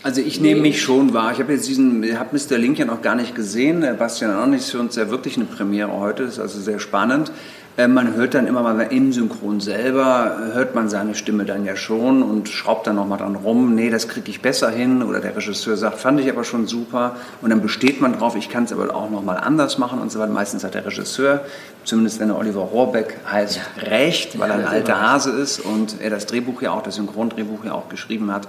Also 0.03 0.21
ich 0.21 0.41
nehme 0.41 0.61
mich 0.61 0.81
schon 0.81 1.13
wahr. 1.13 1.31
Ich 1.31 1.39
habe 1.39 1.53
jetzt 1.53 1.67
diesen, 1.67 2.01
ich 2.01 2.17
habe 2.17 2.35
Mr. 2.35 2.57
Link 2.57 2.79
ja 2.79 2.85
noch 2.85 3.03
gar 3.03 3.13
nicht 3.13 3.35
gesehen, 3.35 3.83
äh, 3.83 3.93
Bastian 3.93 4.35
auch 4.35 4.47
nicht. 4.47 4.61
Ist 4.61 4.71
für 4.71 4.79
uns 4.79 4.95
ja 4.95 5.11
wirklich 5.11 5.35
eine 5.35 5.45
Premiere 5.45 5.91
heute, 5.99 6.23
ist 6.23 6.39
also 6.39 6.59
sehr 6.59 6.79
spannend. 6.79 7.31
Äh, 7.77 7.87
Man 7.87 8.15
hört 8.15 8.33
dann 8.33 8.47
immer 8.47 8.63
mal 8.63 8.79
im 8.81 9.13
Synchron 9.13 9.59
selber, 9.59 10.37
äh, 10.39 10.55
hört 10.55 10.73
man 10.73 10.89
seine 10.89 11.13
Stimme 11.13 11.45
dann 11.45 11.65
ja 11.65 11.75
schon 11.75 12.23
und 12.23 12.49
schraubt 12.49 12.87
dann 12.87 12.95
nochmal 12.95 13.19
dran 13.19 13.35
rum. 13.35 13.75
Nee, 13.75 13.91
das 13.91 14.07
kriege 14.07 14.31
ich 14.31 14.41
besser 14.41 14.71
hin. 14.71 15.03
Oder 15.03 15.19
der 15.19 15.35
Regisseur 15.35 15.77
sagt, 15.77 15.99
fand 15.99 16.19
ich 16.19 16.27
aber 16.31 16.45
schon 16.45 16.65
super. 16.65 17.15
Und 17.43 17.51
dann 17.51 17.61
besteht 17.61 18.01
man 18.01 18.17
drauf, 18.17 18.35
ich 18.35 18.49
kann 18.49 18.63
es 18.63 18.73
aber 18.73 18.95
auch 18.95 19.11
nochmal 19.11 19.37
anders 19.37 19.77
machen 19.77 19.99
und 19.99 20.11
so 20.11 20.17
weiter. 20.17 20.31
Meistens 20.31 20.63
hat 20.63 20.73
der 20.73 20.83
Regisseur, 20.83 21.41
zumindest 21.83 22.19
wenn 22.19 22.29
er 22.29 22.39
Oliver 22.39 22.61
Rohrbeck 22.61 23.17
heißt, 23.31 23.59
recht, 23.83 24.39
weil 24.39 24.49
er 24.49 24.55
ein 24.57 24.65
alter 24.65 24.99
Hase 24.99 25.29
ist 25.29 25.59
und 25.59 26.01
er 26.01 26.09
das 26.09 26.25
Drehbuch 26.25 26.63
ja 26.63 26.71
auch, 26.71 26.81
das 26.81 26.95
Synchrondrehbuch 26.95 27.65
ja 27.65 27.73
auch 27.73 27.87
geschrieben 27.87 28.33
hat. 28.33 28.47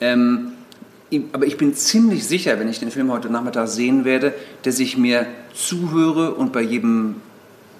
Ähm, 0.00 0.53
aber 1.32 1.46
ich 1.46 1.56
bin 1.56 1.74
ziemlich 1.74 2.26
sicher, 2.26 2.58
wenn 2.58 2.68
ich 2.68 2.80
den 2.80 2.90
Film 2.90 3.12
heute 3.12 3.30
Nachmittag 3.30 3.68
sehen 3.68 4.04
werde, 4.04 4.32
dass 4.62 4.78
ich 4.78 4.96
mir 4.96 5.26
zuhöre 5.54 6.34
und 6.34 6.52
bei 6.52 6.60
jedem, 6.62 7.16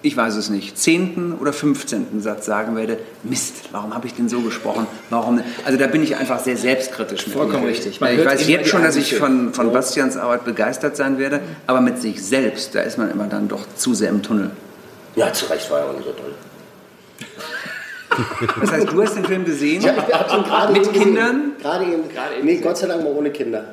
ich 0.03 0.17
weiß 0.17 0.37
es 0.37 0.51
nicht, 0.51 0.79
zehnten 0.79 1.33
oder 1.33 1.53
fünfzehnten 1.53 2.21
Satz 2.21 2.47
sagen 2.47 2.77
werde, 2.77 2.99
Mist, 3.23 3.71
warum 3.73 3.95
habe 3.95 4.07
ich 4.07 4.15
denn 4.15 4.29
so 4.29 4.41
gesprochen? 4.41 4.87
Warum? 5.11 5.41
Also 5.65 5.79
da 5.79 5.87
bin 5.87 6.03
ich 6.03 6.17
einfach 6.17 6.41
sehr 6.41 6.57
selbstkritisch 6.57 7.27
mit 7.27 7.37
Vollkommen 7.37 7.65
mir. 7.65 7.71
richtig. 7.71 8.01
Man 8.01 8.19
Ich 8.19 8.25
weiß 8.25 8.47
jetzt 8.49 8.69
schon, 8.69 8.83
dass 8.83 8.97
ich 8.97 9.15
von, 9.15 9.55
von 9.55 9.73
Bastians 9.73 10.17
Arbeit 10.17 10.45
begeistert 10.45 10.97
sein 10.97 11.19
werde, 11.19 11.41
aber 11.67 11.81
mit 11.81 12.01
sich 12.01 12.23
selbst, 12.23 12.75
da 12.75 12.81
ist 12.81 12.99
man 12.99 13.11
immer 13.11 13.27
dann 13.27 13.49
doch 13.49 13.63
zu 13.77 13.95
sehr 13.95 14.11
im 14.11 14.23
Tunnel. 14.23 14.51
Ja, 15.17 15.33
zu 15.33 15.47
Recht 15.47 15.71
war 15.71 15.81
er 15.81 15.87
auch 15.91 15.93
nicht 15.95 16.05
so 16.05 16.13
toll. 16.13 16.33
Das 18.61 18.73
heißt, 18.73 18.93
du 18.93 19.03
hast 19.03 19.17
den 19.17 19.25
Film 19.25 19.45
gesehen? 19.45 19.83
Ja, 19.83 19.95
ich 20.07 20.15
hab 20.15 20.33
ihn 20.33 20.45
gerade 20.45 20.73
Mit 20.73 20.83
eben 20.83 20.93
gesehen. 20.93 21.07
Kindern? 21.15 21.53
Gerade 21.61 21.85
eben. 21.85 22.03
Nee, 22.43 22.57
Gott 22.59 22.79
sei 22.79 22.87
Dank 22.87 23.03
mal 23.03 23.13
ohne 23.13 23.31
Kinder. 23.31 23.65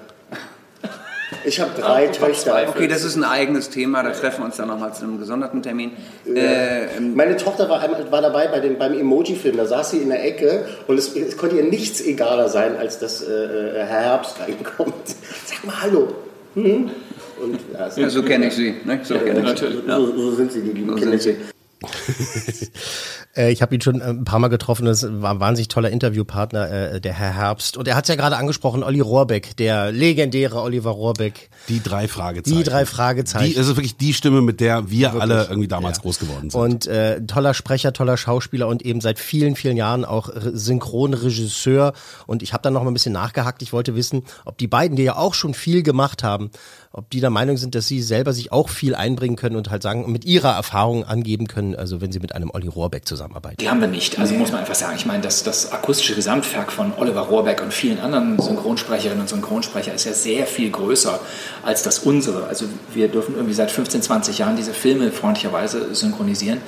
Ich 1.44 1.60
habe 1.60 1.72
drei 1.80 2.08
Töchter. 2.08 2.66
Okay, 2.68 2.88
das 2.88 3.04
ist 3.04 3.16
ein 3.16 3.24
eigenes 3.24 3.70
Thema, 3.70 4.04
da 4.04 4.12
treffen 4.12 4.42
wir 4.42 4.46
uns 4.46 4.58
dann 4.58 4.68
nochmal 4.68 4.94
zu 4.94 5.04
einem 5.04 5.18
gesonderten 5.18 5.64
Termin. 5.64 5.92
Äh, 6.28 7.00
Meine 7.00 7.36
Tochter 7.38 7.68
war, 7.68 7.82
war 8.12 8.22
dabei 8.22 8.48
bei 8.48 8.60
dem, 8.60 8.78
beim 8.78 8.94
Emoji-Film. 8.94 9.58
Da 9.58 9.66
saß 9.66 9.92
sie 9.92 9.98
in 10.00 10.10
der 10.10 10.24
Ecke 10.24 10.66
und 10.88 11.00
es, 11.00 11.16
es 11.16 11.38
konnte 11.38 11.56
ihr 11.56 11.64
nichts 11.64 12.02
egaler 12.02 12.48
sein, 12.50 12.78
als 12.78 13.00
dass 13.00 13.24
äh, 13.24 13.32
äh, 13.34 13.74
Herr 13.78 14.02
Herbst 14.02 14.36
reinkommt. 14.40 14.94
Sag 15.46 15.66
mal 15.66 15.82
Hallo. 15.82 16.10
Hm? 16.54 16.92
Und, 17.42 17.60
ja, 17.74 17.90
ja, 17.96 18.10
so 18.10 18.22
kenne 18.22 18.48
ich 18.48 18.54
sie. 18.54 18.76
Ne? 18.86 19.00
So 19.02 19.16
kenn 19.18 19.44
ich 19.44 19.58
sie. 19.60 19.82
So, 19.88 20.16
so 20.16 20.32
sind 20.32 20.52
sie, 20.52 20.62
die 20.62 20.72
lieben 20.72 20.90
So 20.90 20.96
Kinder. 20.96 21.18
Äh, 23.34 23.54
ich 23.54 23.62
habe 23.62 23.74
ihn 23.74 23.80
schon 23.80 24.02
äh, 24.02 24.10
ein 24.10 24.26
paar 24.26 24.40
Mal 24.40 24.50
getroffen, 24.50 24.86
das 24.86 25.04
war 25.10 25.32
ein 25.32 25.40
wahnsinnig 25.40 25.70
toller 25.70 25.90
Interviewpartner, 25.90 26.70
äh, 26.70 27.00
der 27.00 27.14
Herr 27.14 27.34
Herbst. 27.34 27.78
Und 27.78 27.88
er 27.88 27.96
hat 27.96 28.04
es 28.04 28.10
ja 28.10 28.16
gerade 28.16 28.36
angesprochen, 28.36 28.84
Olli 28.84 29.00
Rohrbeck, 29.00 29.56
der 29.56 29.90
legendäre 29.94 30.62
Oliver 30.62 30.90
Rohrbeck. 30.92 31.50
Die 31.70 31.82
drei 31.82 32.10
Fragezeichen. 32.10 32.58
Die 32.58 32.64
drei 32.66 32.86
Fragezeichen. 32.86 33.54
Die, 33.54 33.58
es 33.58 33.68
ist 33.70 33.78
wirklich 33.78 33.96
die 33.96 34.14
Stimme, 34.14 34.42
mit 34.42 34.60
der 34.60 34.90
wir 34.92 35.14
alle 35.14 35.48
irgendwie 35.50 35.70
damals 35.70 36.02
groß 36.02 36.20
geworden 36.20 36.50
sind. 36.50 36.60
Und 36.60 36.88
äh, 36.88 37.22
toller 37.26 37.54
Sprecher, 37.54 37.94
toller 37.94 38.18
Schauspieler 38.18 38.68
und 38.68 38.82
eben 38.82 39.00
seit 39.00 39.18
vielen, 39.18 39.56
vielen 39.56 39.78
Jahren 39.78 40.04
auch 40.04 40.28
Re- 40.28 40.58
Synchronregisseur. 40.58 41.94
Und 42.28 42.44
ich 42.44 42.52
habe 42.52 42.64
dann 42.64 42.74
noch 42.74 42.84
mal 42.84 42.92
ein 42.92 42.94
bisschen 42.94 43.14
nachgehakt. 43.14 43.62
Ich 43.62 43.72
wollte 43.72 43.96
wissen, 43.96 44.24
ob 44.44 44.58
die 44.58 44.68
beiden, 44.68 44.98
die 44.98 45.04
ja 45.04 45.16
auch 45.16 45.34
schon 45.34 45.54
viel 45.54 45.84
gemacht 45.84 46.22
haben, 46.24 46.52
ob 46.92 47.10
die 47.10 47.22
der 47.22 47.30
Meinung 47.30 47.56
sind, 47.56 47.76
dass 47.76 47.88
sie 47.88 48.02
selber 48.02 48.34
sich 48.34 48.52
auch 48.52 48.68
viel 48.68 48.96
einbringen 48.96 49.38
können 49.38 49.56
und 49.56 49.70
halt 49.70 49.82
sagen, 49.84 50.12
mit 50.12 50.26
ihrer 50.26 50.52
Erfahrung 50.54 51.06
angeben 51.06 51.48
können, 51.48 51.71
also 51.76 52.02
wenn 52.02 52.12
sie 52.12 52.20
mit 52.20 52.34
einem 52.36 52.50
Olli 52.54 52.68
Rohrbeck 52.68 53.08
zusammenarbeiten. 53.08 53.58
Die 53.60 53.70
haben 53.70 53.82
wir 53.82 53.88
nicht. 53.88 54.20
Also 54.20 54.34
muss 54.36 54.52
man 54.52 54.62
einfach 54.62 54.76
sagen, 54.76 54.96
ich 54.96 55.06
meine, 55.06 55.22
das, 55.22 55.44
das 55.44 55.72
akustische 55.72 56.16
Gesamtwerk 56.16 56.72
von 56.72 56.94
Oliver 56.98 57.22
Rohrbeck 57.22 57.62
und 57.62 57.74
vielen 57.74 58.00
anderen 58.00 58.40
Synchronsprecherinnen 58.40 59.22
und 59.22 59.30
Synchronsprecher 59.30 59.94
ist 59.94 60.06
ja 60.06 60.14
sehr 60.14 60.46
viel 60.48 60.70
größer 60.72 61.20
als 61.64 61.84
das 61.84 62.00
unsere. 62.00 62.46
Also 62.48 62.66
wir 62.94 63.08
dürfen 63.08 63.36
irgendwie 63.36 63.54
seit 63.54 63.72
15, 63.72 64.02
20 64.02 64.38
Jahren 64.38 64.56
diese 64.56 64.74
Filme 64.74 65.12
freundlicherweise 65.12 65.94
synchronisieren. 65.96 66.60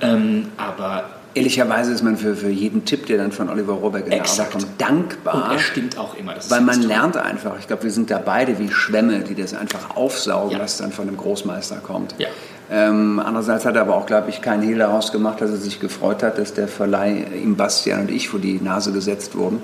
Ähm, 0.00 0.48
aber 0.56 1.04
Ehrlicherweise 1.34 1.92
ist 1.92 2.02
man 2.02 2.18
für, 2.18 2.36
für 2.36 2.50
jeden 2.50 2.84
Tipp, 2.84 3.06
der 3.06 3.16
dann 3.16 3.32
von 3.32 3.48
Oliver 3.48 3.72
Rohrbeck 3.72 4.04
in 4.04 4.10
der 4.10 4.20
Arbeit 4.28 4.50
kommt, 4.50 4.66
dankbar. 4.76 5.34
und 5.46 5.52
er 5.52 5.58
stimmt 5.58 5.96
auch 5.96 6.14
immer. 6.14 6.34
Weil 6.50 6.60
man 6.60 6.78
toll. 6.78 6.88
lernt 6.88 7.16
einfach. 7.16 7.58
Ich 7.58 7.66
glaube, 7.66 7.84
wir 7.84 7.90
sind 7.90 8.10
da 8.10 8.18
beide 8.18 8.58
wie 8.58 8.70
Schwämme, 8.70 9.20
die 9.20 9.34
das 9.34 9.54
einfach 9.54 9.96
aufsaugen, 9.96 10.50
Ja. 10.50 10.58
was 10.58 10.76
dann 10.76 10.92
von 10.92 11.06
dem 11.06 11.16
Großmeister 11.16 11.76
kommt. 11.76 12.14
Ja. 12.18 12.28
Ähm, 12.74 13.20
andererseits 13.22 13.66
hat 13.66 13.76
er 13.76 13.82
aber 13.82 13.96
auch, 13.96 14.06
glaube 14.06 14.30
ich, 14.30 14.40
keinen 14.40 14.62
Hehl 14.62 14.78
daraus 14.78 15.12
gemacht, 15.12 15.42
dass 15.42 15.50
er 15.50 15.58
sich 15.58 15.78
gefreut 15.78 16.22
hat, 16.22 16.38
dass 16.38 16.54
der 16.54 16.68
Verleih 16.68 17.26
ihm 17.42 17.54
Bastian 17.54 18.00
und 18.00 18.10
ich 18.10 18.30
vor 18.30 18.40
die 18.40 18.58
Nase 18.62 18.92
gesetzt 18.92 19.36
wurden. 19.36 19.60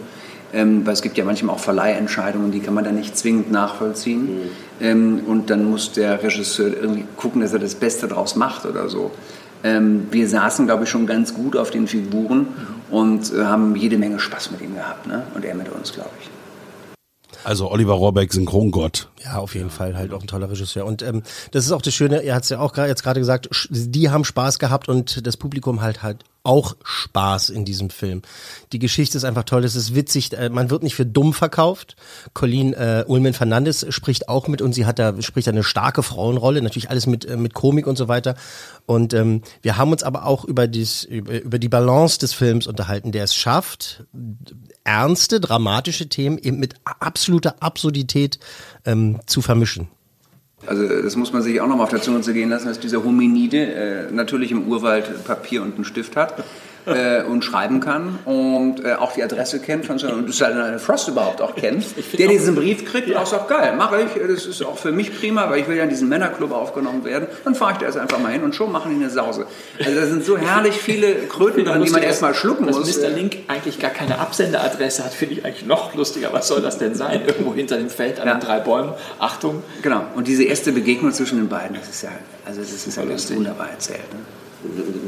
Ähm, 0.52 0.86
weil 0.86 0.92
es 0.92 1.00
gibt 1.00 1.16
ja 1.16 1.24
manchmal 1.24 1.54
auch 1.54 1.60
Verleihentscheidungen, 1.60 2.52
die 2.52 2.60
kann 2.60 2.74
man 2.74 2.84
dann 2.84 2.96
nicht 2.96 3.16
zwingend 3.16 3.50
nachvollziehen. 3.50 4.28
Ähm, 4.80 5.20
und 5.26 5.48
dann 5.48 5.70
muss 5.70 5.92
der 5.92 6.22
Regisseur 6.22 6.68
irgendwie 6.68 7.04
gucken, 7.16 7.40
dass 7.40 7.54
er 7.54 7.58
das 7.58 7.74
Beste 7.74 8.08
draus 8.08 8.36
macht 8.36 8.66
oder 8.66 8.90
so. 8.90 9.10
Ähm, 9.64 10.06
wir 10.10 10.28
saßen, 10.28 10.66
glaube 10.66 10.84
ich, 10.84 10.90
schon 10.90 11.06
ganz 11.06 11.32
gut 11.32 11.56
auf 11.56 11.70
den 11.70 11.88
Figuren 11.88 12.48
und 12.90 13.32
äh, 13.32 13.44
haben 13.44 13.74
jede 13.74 13.96
Menge 13.96 14.18
Spaß 14.18 14.50
mit 14.50 14.60
ihm 14.60 14.74
gehabt. 14.74 15.06
Ne? 15.06 15.22
Und 15.34 15.46
er 15.46 15.54
mit 15.54 15.70
uns, 15.70 15.94
glaube 15.94 16.10
ich. 16.20 16.37
Also 17.44 17.70
Oliver 17.70 17.94
Rohrbeck, 17.94 18.32
Synchrongott. 18.32 19.08
Ja, 19.24 19.38
auf 19.38 19.54
jeden 19.54 19.70
Fall 19.70 19.96
halt 19.96 20.12
auch 20.12 20.20
ein 20.20 20.26
toller 20.26 20.50
Regisseur. 20.50 20.84
Und 20.84 21.02
ähm, 21.02 21.22
das 21.52 21.64
ist 21.64 21.72
auch 21.72 21.82
das 21.82 21.94
Schöne, 21.94 22.22
er 22.22 22.34
hat 22.34 22.44
es 22.44 22.48
ja 22.48 22.58
auch 22.60 22.72
gerade 22.72 22.88
jetzt 22.88 23.02
gerade 23.02 23.20
gesagt, 23.20 23.48
die 23.70 24.10
haben 24.10 24.24
Spaß 24.24 24.58
gehabt 24.58 24.88
und 24.88 25.26
das 25.26 25.36
Publikum 25.36 25.80
halt 25.80 26.02
halt 26.02 26.24
auch 26.48 26.76
Spaß 26.82 27.50
in 27.50 27.66
diesem 27.66 27.90
Film. 27.90 28.22
Die 28.72 28.78
Geschichte 28.78 29.18
ist 29.18 29.24
einfach 29.24 29.44
toll, 29.44 29.64
es 29.64 29.76
ist 29.76 29.94
witzig, 29.94 30.32
äh, 30.32 30.48
man 30.48 30.70
wird 30.70 30.82
nicht 30.82 30.94
für 30.94 31.04
dumm 31.04 31.34
verkauft. 31.34 31.94
Colleen 32.32 32.72
äh, 32.72 33.04
Ulmen 33.06 33.34
Fernandes 33.34 33.84
spricht 33.90 34.30
auch 34.30 34.48
mit 34.48 34.62
und 34.62 34.72
sie 34.72 34.86
hat 34.86 34.98
da 34.98 35.20
spricht 35.20 35.46
eine 35.48 35.62
starke 35.62 36.02
Frauenrolle, 36.02 36.62
natürlich 36.62 36.88
alles 36.88 37.06
mit 37.06 37.26
äh, 37.26 37.36
mit 37.36 37.52
Komik 37.52 37.86
und 37.86 37.98
so 37.98 38.08
weiter. 38.08 38.34
Und 38.86 39.12
ähm, 39.12 39.42
wir 39.60 39.76
haben 39.76 39.92
uns 39.92 40.02
aber 40.02 40.24
auch 40.24 40.46
über, 40.46 40.66
dies, 40.66 41.04
über, 41.04 41.42
über 41.42 41.58
die 41.58 41.68
Balance 41.68 42.18
des 42.18 42.32
Films 42.32 42.66
unterhalten, 42.66 43.12
der 43.12 43.24
es 43.24 43.34
schafft, 43.34 44.04
ernste, 44.84 45.40
dramatische 45.40 46.08
Themen 46.08 46.38
eben 46.38 46.58
mit 46.58 46.76
absoluter 46.84 47.56
Absurdität 47.60 48.38
ähm, 48.86 49.20
zu 49.26 49.42
vermischen. 49.42 49.88
Also 50.66 50.86
das 50.86 51.16
muss 51.16 51.32
man 51.32 51.42
sich 51.42 51.60
auch 51.60 51.68
nochmal 51.68 51.84
auf 51.84 51.90
der 51.90 52.02
Zunge 52.02 52.20
zergehen 52.20 52.50
lassen, 52.50 52.66
dass 52.66 52.80
dieser 52.80 53.04
Hominide 53.04 53.58
äh, 53.58 54.12
natürlich 54.12 54.50
im 54.50 54.66
Urwald 54.66 55.24
Papier 55.24 55.62
und 55.62 55.76
einen 55.76 55.84
Stift 55.84 56.16
hat 56.16 56.34
äh, 56.88 57.22
und 57.22 57.44
schreiben 57.44 57.80
kann 57.80 58.18
und 58.24 58.84
äh, 58.84 58.94
auch 58.94 59.12
die 59.12 59.22
Adresse 59.22 59.60
kennt 59.60 59.86
von 59.86 59.98
so 59.98 60.08
und 60.08 60.32
Salina 60.34 60.78
Frost 60.78 61.08
überhaupt 61.08 61.40
auch 61.42 61.54
kennt, 61.54 61.84
der 62.18 62.28
diesen 62.28 62.54
Brief 62.54 62.84
kriegt 62.84 63.08
und 63.08 63.16
auch 63.16 63.26
sagt, 63.26 63.48
geil, 63.48 63.74
mache 63.76 64.00
ich, 64.02 64.20
das 64.20 64.46
ist 64.46 64.62
auch 64.64 64.78
für 64.78 64.92
mich 64.92 65.18
prima, 65.18 65.48
weil 65.50 65.60
ich 65.60 65.68
will 65.68 65.76
ja 65.76 65.84
in 65.84 65.90
diesen 65.90 66.08
Männerclub 66.08 66.52
aufgenommen 66.52 67.04
werden, 67.04 67.28
dann 67.44 67.54
fahre 67.54 67.72
ich 67.72 67.78
da 67.78 67.86
jetzt 67.86 67.98
einfach 67.98 68.18
mal 68.18 68.32
hin 68.32 68.42
und 68.42 68.54
schon 68.54 68.72
machen 68.72 68.90
die 68.90 69.02
eine 69.02 69.10
Sause. 69.10 69.46
Also 69.78 69.94
da 70.00 70.06
sind 70.06 70.24
so 70.24 70.36
herrlich 70.38 70.74
viele 70.76 71.14
Kröten 71.14 71.64
dran, 71.64 71.82
die 71.82 71.90
man 71.90 72.02
erstmal 72.02 72.34
schlucken 72.34 72.66
dass 72.66 72.76
muss. 72.78 72.96
Mr. 72.96 73.08
Link 73.10 73.38
eigentlich 73.48 73.78
gar 73.78 73.90
keine 73.90 74.18
Absenderadresse 74.18 75.04
hat, 75.04 75.12
finde 75.12 75.34
ich 75.34 75.44
eigentlich 75.44 75.66
noch 75.66 75.94
lustiger. 75.94 76.32
Was 76.32 76.48
soll 76.48 76.60
das 76.62 76.78
denn 76.78 76.94
sein? 76.94 77.22
Irgendwo 77.26 77.54
hinter 77.54 77.76
dem 77.76 77.90
Feld 77.90 78.20
an 78.20 78.28
Ja. 78.28 78.34
den 78.34 78.40
drei 78.40 78.60
Bäumen. 78.60 78.92
Achtung. 79.18 79.62
Genau, 79.82 80.02
und 80.14 80.28
diese 80.28 80.44
erste 80.44 80.72
Begegnung 80.72 81.12
zwischen 81.12 81.38
den 81.38 81.48
beiden, 81.48 81.76
das 81.76 81.88
ist 81.88 82.02
ja, 82.02 82.10
also 82.46 82.60
das 82.60 82.86
ist 82.86 82.96
ja 82.96 83.04
ganz 83.04 83.30
wunderbar 83.32 83.70
erzählt. 83.70 84.12
Ne? 84.12 84.20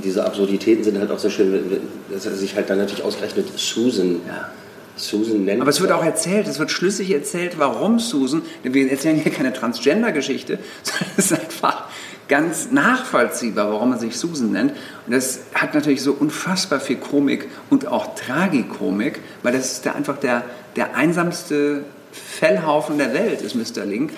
Diese 0.04 0.24
Absurditäten 0.24 0.84
sind 0.84 0.98
halt 0.98 1.10
auch 1.10 1.18
sehr 1.18 1.30
schön, 1.30 1.80
dass 2.10 2.26
er 2.26 2.34
sich 2.34 2.54
halt 2.54 2.70
dann 2.70 2.78
natürlich 2.78 3.02
ausgerechnet 3.02 3.46
Susan, 3.56 4.20
Ja. 4.26 4.50
Susan 4.96 5.44
nennt. 5.44 5.60
Aber 5.60 5.70
es 5.70 5.80
wird 5.80 5.92
auch 5.92 6.04
erzählt, 6.04 6.46
es 6.46 6.58
wird 6.58 6.70
schlüssig 6.70 7.10
erzählt, 7.10 7.58
warum 7.58 7.98
Susan, 7.98 8.42
denn 8.64 8.74
wir 8.74 8.90
erzählen 8.90 9.16
hier 9.16 9.32
keine 9.32 9.52
Transgender-Geschichte, 9.52 10.58
sondern 10.82 11.08
es 11.16 11.30
ist 11.30 11.40
einfach 11.40 11.88
ganz 12.28 12.70
nachvollziehbar, 12.70 13.72
warum 13.72 13.92
er 13.92 13.98
sich 13.98 14.16
Susan 14.16 14.52
nennt. 14.52 14.72
Und 15.06 15.12
das 15.12 15.40
hat 15.54 15.74
natürlich 15.74 16.02
so 16.02 16.12
unfassbar 16.12 16.80
viel 16.80 16.96
Komik 16.96 17.48
und 17.70 17.86
auch 17.88 18.14
Tragikomik, 18.14 19.20
weil 19.42 19.52
das 19.52 19.72
ist 19.72 19.84
der, 19.84 19.96
einfach 19.96 20.18
der, 20.18 20.44
der 20.76 20.94
einsamste 20.94 21.84
Fellhaufen 22.12 22.98
der 22.98 23.14
Welt, 23.14 23.42
ist 23.42 23.54
Mr. 23.54 23.84
Link. 23.84 24.12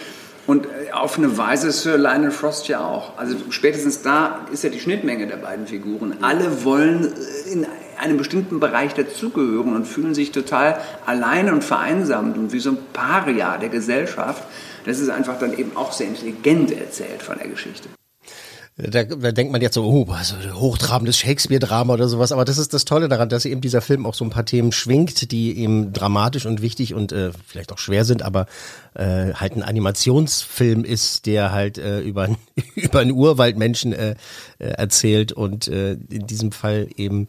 Und 0.47 0.67
äh, 0.67 0.93
auf 0.93 1.19
eine 1.19 1.37
Weise 1.39 1.71
Sir 1.71 1.99
Lionel 1.99 2.31
Frost 2.31 2.69
ja 2.69 2.81
auch. 2.81 3.17
Also 3.19 3.37
spätestens 3.51 4.03
da 4.03 4.47
ist 4.53 4.65
ja 4.65 4.71
die 4.71 4.81
Schnittmenge 4.81 5.27
der 5.27 5.37
beiden 5.37 5.67
Figuren. 5.67 6.17
Alle 6.23 6.65
wollen 6.65 7.13
äh, 7.13 7.53
in 7.53 7.67
einem 7.99 8.17
bestimmten 8.17 8.59
Bereich 8.59 8.95
dazugehören 8.95 9.77
und 9.77 9.87
fühlen 9.87 10.15
sich 10.15 10.33
total 10.33 10.81
alleine 11.07 11.53
und 11.53 11.63
vereinsamt 11.63 12.37
und 12.37 12.53
wie 12.53 12.59
so 12.59 12.71
ein 12.71 12.79
Paria 12.93 13.59
der 13.59 13.69
Gesellschaft. 13.69 14.43
Das 14.85 14.99
ist 14.99 15.09
einfach 15.09 15.39
dann 15.39 15.57
eben 15.57 15.77
auch 15.77 15.93
sehr 15.93 16.09
intelligent 16.09 16.73
erzählt 16.73 17.23
von 17.23 17.39
der 17.39 17.49
Geschichte. 17.49 17.89
Da, 18.79 19.05
da 19.05 19.33
denkt 19.33 19.53
man 19.53 19.61
jetzt 19.61 19.75
so, 19.75 19.85
oh, 19.85 20.11
also 20.11 20.35
hochtrabendes 20.55 21.19
Shakespeare-Drama 21.19 21.93
oder 21.93 22.09
sowas. 22.09 22.33
Aber 22.33 22.47
das 22.47 22.57
ist 22.57 22.73
das 22.73 22.87
Tolle 22.87 23.09
daran, 23.09 23.29
dass 23.29 23.45
eben 23.45 23.61
dieser 23.61 23.83
Film 23.83 24.07
auch 24.07 24.15
so 24.15 24.25
ein 24.25 24.31
paar 24.31 24.47
Themen 24.47 24.73
schwingt, 24.73 25.31
die 25.31 25.59
eben 25.59 25.93
dramatisch 25.93 26.47
und 26.47 26.63
wichtig 26.63 26.95
und 26.95 27.13
äh, 27.13 27.33
vielleicht 27.47 27.71
auch 27.71 27.79
schwer 27.79 28.07
sind, 28.07 28.23
aber 28.23 28.47
äh, 28.95 29.35
halt 29.35 29.57
ein 29.57 29.63
Animationsfilm 29.63 30.85
ist, 30.85 31.27
der 31.27 31.53
halt 31.53 31.77
äh, 31.77 32.01
über, 32.01 32.29
über 32.75 33.01
einen 33.01 33.13
Urwaldmenschen 33.13 33.93
äh, 33.93 34.15
äh, 34.59 34.69
erzählt 34.69 35.33
und 35.33 35.69
äh, 35.69 35.93
in 36.09 36.27
diesem 36.27 36.51
Fall 36.51 36.89
eben 36.97 37.27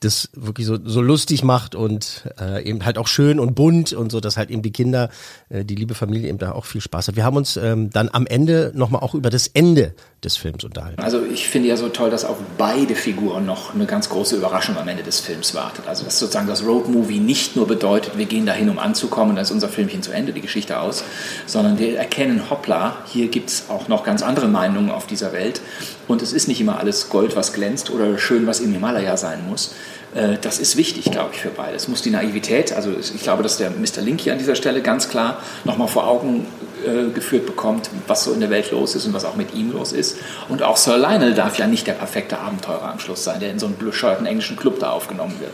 das 0.00 0.28
wirklich 0.34 0.66
so, 0.66 0.78
so 0.84 1.00
lustig 1.00 1.42
macht 1.42 1.74
und 1.74 2.28
äh, 2.38 2.62
eben 2.64 2.84
halt 2.84 2.98
auch 2.98 3.08
schön 3.08 3.40
und 3.40 3.54
bunt 3.54 3.92
und 3.92 4.12
so, 4.12 4.20
dass 4.20 4.36
halt 4.36 4.50
eben 4.50 4.62
die 4.62 4.72
Kinder, 4.72 5.08
äh, 5.48 5.64
die 5.64 5.74
liebe 5.74 5.94
Familie 5.94 6.28
eben 6.28 6.38
da 6.38 6.52
auch 6.52 6.66
viel 6.66 6.80
Spaß 6.80 7.08
hat. 7.08 7.16
Wir 7.16 7.24
haben 7.24 7.36
uns 7.36 7.56
ähm, 7.56 7.90
dann 7.90 8.10
am 8.12 8.26
Ende 8.26 8.72
nochmal 8.74 9.02
auch 9.02 9.14
über 9.14 9.30
das 9.30 9.46
Ende 9.48 9.94
des 10.22 10.36
Films 10.36 10.64
unterhalten. 10.64 11.00
Also 11.00 11.24
ich 11.24 11.48
finde 11.48 11.68
ja 11.68 11.76
so 11.76 11.88
toll, 11.88 12.10
dass 12.10 12.24
auf 12.24 12.36
beide 12.58 12.94
Figuren 12.94 13.46
noch 13.46 13.74
eine 13.74 13.86
ganz 13.86 14.08
große 14.08 14.36
Überraschung 14.36 14.76
am 14.76 14.88
Ende 14.88 15.02
des 15.02 15.20
Films 15.20 15.54
wartet. 15.54 15.86
Also 15.86 16.04
dass 16.04 16.18
sozusagen 16.18 16.46
das 16.46 16.64
Roadmovie 16.64 17.20
nicht 17.20 17.56
nur 17.56 17.66
bedeutet, 17.66 18.18
wir 18.18 18.26
gehen 18.26 18.44
dahin, 18.44 18.68
um 18.68 18.78
anzukommen, 18.78 19.36
dann 19.36 19.42
ist 19.44 19.50
unser 19.50 19.68
Filmchen 19.68 20.02
zu 20.02 20.12
Ende, 20.12 20.32
die 20.32 20.40
Geschichte 20.40 20.80
aus, 20.80 21.04
sondern 21.46 21.78
wir 21.78 21.96
erkennen, 21.96 22.50
hoppla, 22.50 22.96
hier 23.06 23.28
gibt 23.28 23.50
es 23.50 23.64
auch 23.68 23.88
noch 23.88 24.04
ganz 24.04 24.22
andere 24.22 24.48
Meinungen 24.48 24.90
auf 24.90 25.06
dieser 25.06 25.32
Welt 25.32 25.60
und 26.08 26.22
es 26.22 26.32
ist 26.32 26.48
nicht 26.48 26.60
immer 26.60 26.78
alles 26.78 27.08
Gold, 27.08 27.36
was 27.36 27.52
glänzt 27.52 27.90
oder 27.90 28.18
schön, 28.18 28.46
was 28.46 28.60
im 28.60 28.72
Himalaya 28.72 29.16
sein 29.16 29.46
muss. 29.48 29.74
Äh, 30.14 30.36
Das 30.40 30.58
ist 30.58 30.76
wichtig, 30.76 31.10
glaube 31.10 31.30
ich, 31.32 31.40
für 31.40 31.50
beide. 31.50 31.76
Es 31.76 31.88
muss 31.88 32.02
die 32.02 32.10
Naivität, 32.10 32.72
also 32.72 32.90
ich 32.98 33.22
glaube, 33.22 33.42
dass 33.42 33.56
der 33.58 33.70
Mr. 33.70 34.02
Link 34.02 34.20
hier 34.20 34.32
an 34.32 34.38
dieser 34.38 34.54
Stelle 34.54 34.82
ganz 34.82 35.08
klar 35.08 35.40
nochmal 35.64 35.88
vor 35.88 36.06
Augen 36.06 36.46
äh, 36.84 37.10
geführt 37.12 37.46
bekommt, 37.46 37.90
was 38.06 38.24
so 38.24 38.32
in 38.32 38.40
der 38.40 38.50
Welt 38.50 38.70
los 38.70 38.94
ist 38.94 39.06
und 39.06 39.14
was 39.14 39.24
auch 39.24 39.36
mit 39.36 39.54
ihm 39.54 39.72
los 39.72 39.92
ist. 39.92 40.18
Und 40.48 40.62
auch 40.62 40.76
Sir 40.76 40.96
Lionel 40.96 41.34
darf 41.34 41.58
ja 41.58 41.66
nicht 41.66 41.86
der 41.86 41.94
perfekte 41.94 42.38
Abenteurer 42.38 42.92
am 42.92 42.98
Schluss 43.00 43.24
sein, 43.24 43.40
der 43.40 43.50
in 43.50 43.58
so 43.58 43.66
einen 43.66 43.76
bescheuerten 43.78 44.26
englischen 44.26 44.56
Club 44.56 44.78
da 44.78 44.90
aufgenommen 44.90 45.34
wird. 45.40 45.52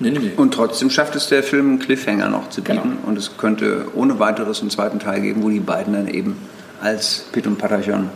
Nee, 0.00 0.10
nee, 0.10 0.18
nee. 0.18 0.32
Und 0.36 0.52
trotzdem 0.54 0.90
schafft 0.90 1.14
es 1.14 1.28
der 1.28 1.44
Film, 1.44 1.68
einen 1.68 1.78
Cliffhanger 1.78 2.28
noch 2.28 2.50
zu 2.50 2.62
bieten. 2.62 2.82
Genau. 2.82 3.06
Und 3.06 3.16
es 3.16 3.36
könnte 3.36 3.86
ohne 3.94 4.18
weiteres 4.18 4.60
einen 4.60 4.70
zweiten 4.70 4.98
Teil 4.98 5.20
geben, 5.20 5.44
wo 5.44 5.50
die 5.50 5.60
beiden 5.60 5.92
dann 5.92 6.08
eben 6.08 6.36
als 6.80 7.24
Pit 7.32 7.46
und 7.46 7.56
Patachon 7.56 8.10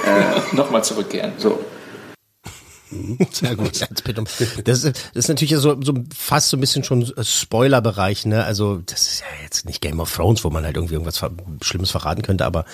Nochmal 0.52 0.82
zurückkehren. 0.84 1.32
so 1.38 1.60
Sehr 3.32 3.56
gut. 3.56 3.80
Das 4.64 4.84
ist, 4.84 4.96
das 5.14 5.24
ist 5.24 5.28
natürlich 5.28 5.54
so, 5.56 5.80
so 5.80 5.94
fast 6.16 6.48
so 6.48 6.56
ein 6.56 6.60
bisschen 6.60 6.82
schon 6.84 7.10
Spoilerbereich, 7.50 8.26
ne? 8.26 8.44
Also 8.44 8.80
das 8.86 9.02
ist 9.08 9.20
ja 9.20 9.26
jetzt 9.44 9.64
nicht 9.66 9.80
Game 9.80 10.00
of 10.00 10.14
Thrones, 10.14 10.44
wo 10.44 10.50
man 10.50 10.64
halt 10.64 10.76
irgendwie 10.76 10.94
irgendwas 10.94 11.18
ver- 11.18 11.30
Schlimmes 11.62 11.90
verraten 11.90 12.22
könnte, 12.22 12.44
aber 12.44 12.64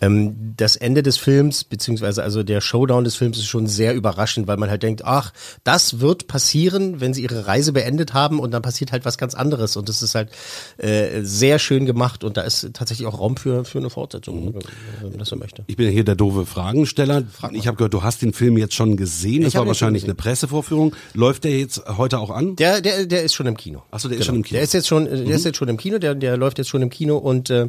ähm, 0.00 0.54
das 0.56 0.76
Ende 0.76 1.02
des 1.02 1.16
Films 1.16 1.64
beziehungsweise 1.64 2.22
also 2.22 2.42
der 2.42 2.60
Showdown 2.60 3.04
des 3.04 3.16
Films 3.16 3.38
ist 3.38 3.46
schon 3.46 3.66
sehr 3.66 3.94
überraschend, 3.94 4.46
weil 4.46 4.56
man 4.56 4.70
halt 4.70 4.82
denkt, 4.82 5.04
ach, 5.04 5.32
das 5.64 6.00
wird 6.00 6.26
passieren, 6.28 7.00
wenn 7.00 7.14
sie 7.14 7.22
ihre 7.22 7.46
Reise 7.46 7.72
beendet 7.72 8.14
haben 8.14 8.40
und 8.40 8.50
dann 8.52 8.62
passiert 8.62 8.92
halt 8.92 9.04
was 9.04 9.18
ganz 9.18 9.34
anderes 9.34 9.76
und 9.76 9.88
das 9.88 10.02
ist 10.02 10.14
halt 10.14 10.30
äh, 10.78 11.22
sehr 11.22 11.58
schön 11.58 11.86
gemacht 11.86 12.24
und 12.24 12.36
da 12.36 12.42
ist 12.42 12.68
tatsächlich 12.72 13.06
auch 13.06 13.18
Raum 13.18 13.36
für 13.36 13.64
für 13.64 13.78
eine 13.78 13.90
Fortsetzung, 13.90 14.44
ne, 14.46 14.54
wenn 15.00 15.10
man 15.10 15.18
das 15.18 15.28
so 15.28 15.36
möchte. 15.36 15.64
Ich 15.66 15.76
bin 15.76 15.86
ja 15.86 15.92
hier 15.92 16.04
der 16.04 16.14
doofe 16.14 16.46
Fragensteller. 16.46 17.22
Ich 17.52 17.66
habe 17.66 17.76
gehört, 17.76 17.94
du 17.94 18.02
hast 18.02 18.22
den 18.22 18.32
Film 18.32 18.56
jetzt 18.58 18.74
schon 18.74 18.96
gesehen. 18.96 19.42
Ich 19.48 19.56
war 19.66 19.70
wahrscheinlich 19.70 20.04
eine 20.04 20.14
Pressevorführung. 20.14 20.94
Läuft 21.14 21.44
der 21.44 21.58
jetzt 21.58 21.82
heute 21.96 22.18
auch 22.18 22.30
an? 22.30 22.56
Der, 22.56 22.80
der, 22.80 23.06
der 23.06 23.22
ist 23.22 23.34
schon 23.34 23.46
im 23.46 23.56
Kino. 23.56 23.82
Ach 23.90 24.00
so, 24.00 24.08
der 24.08 24.18
ist 24.18 24.26
schon 24.26 24.36
im 24.36 24.42
Kino. 24.42 24.56
Der 24.56 24.62
ist 24.62 24.74
jetzt 24.74 24.88
schon, 24.88 25.04
der 25.04 25.26
ist 25.26 25.44
jetzt 25.44 25.56
schon 25.56 25.68
im 25.68 25.76
Kino, 25.76 25.98
der, 25.98 26.14
der 26.14 26.36
läuft 26.36 26.58
jetzt 26.58 26.68
schon 26.68 26.82
im 26.82 26.90
Kino 26.90 27.16
und 27.16 27.50
äh, 27.50 27.64
äh, 27.64 27.68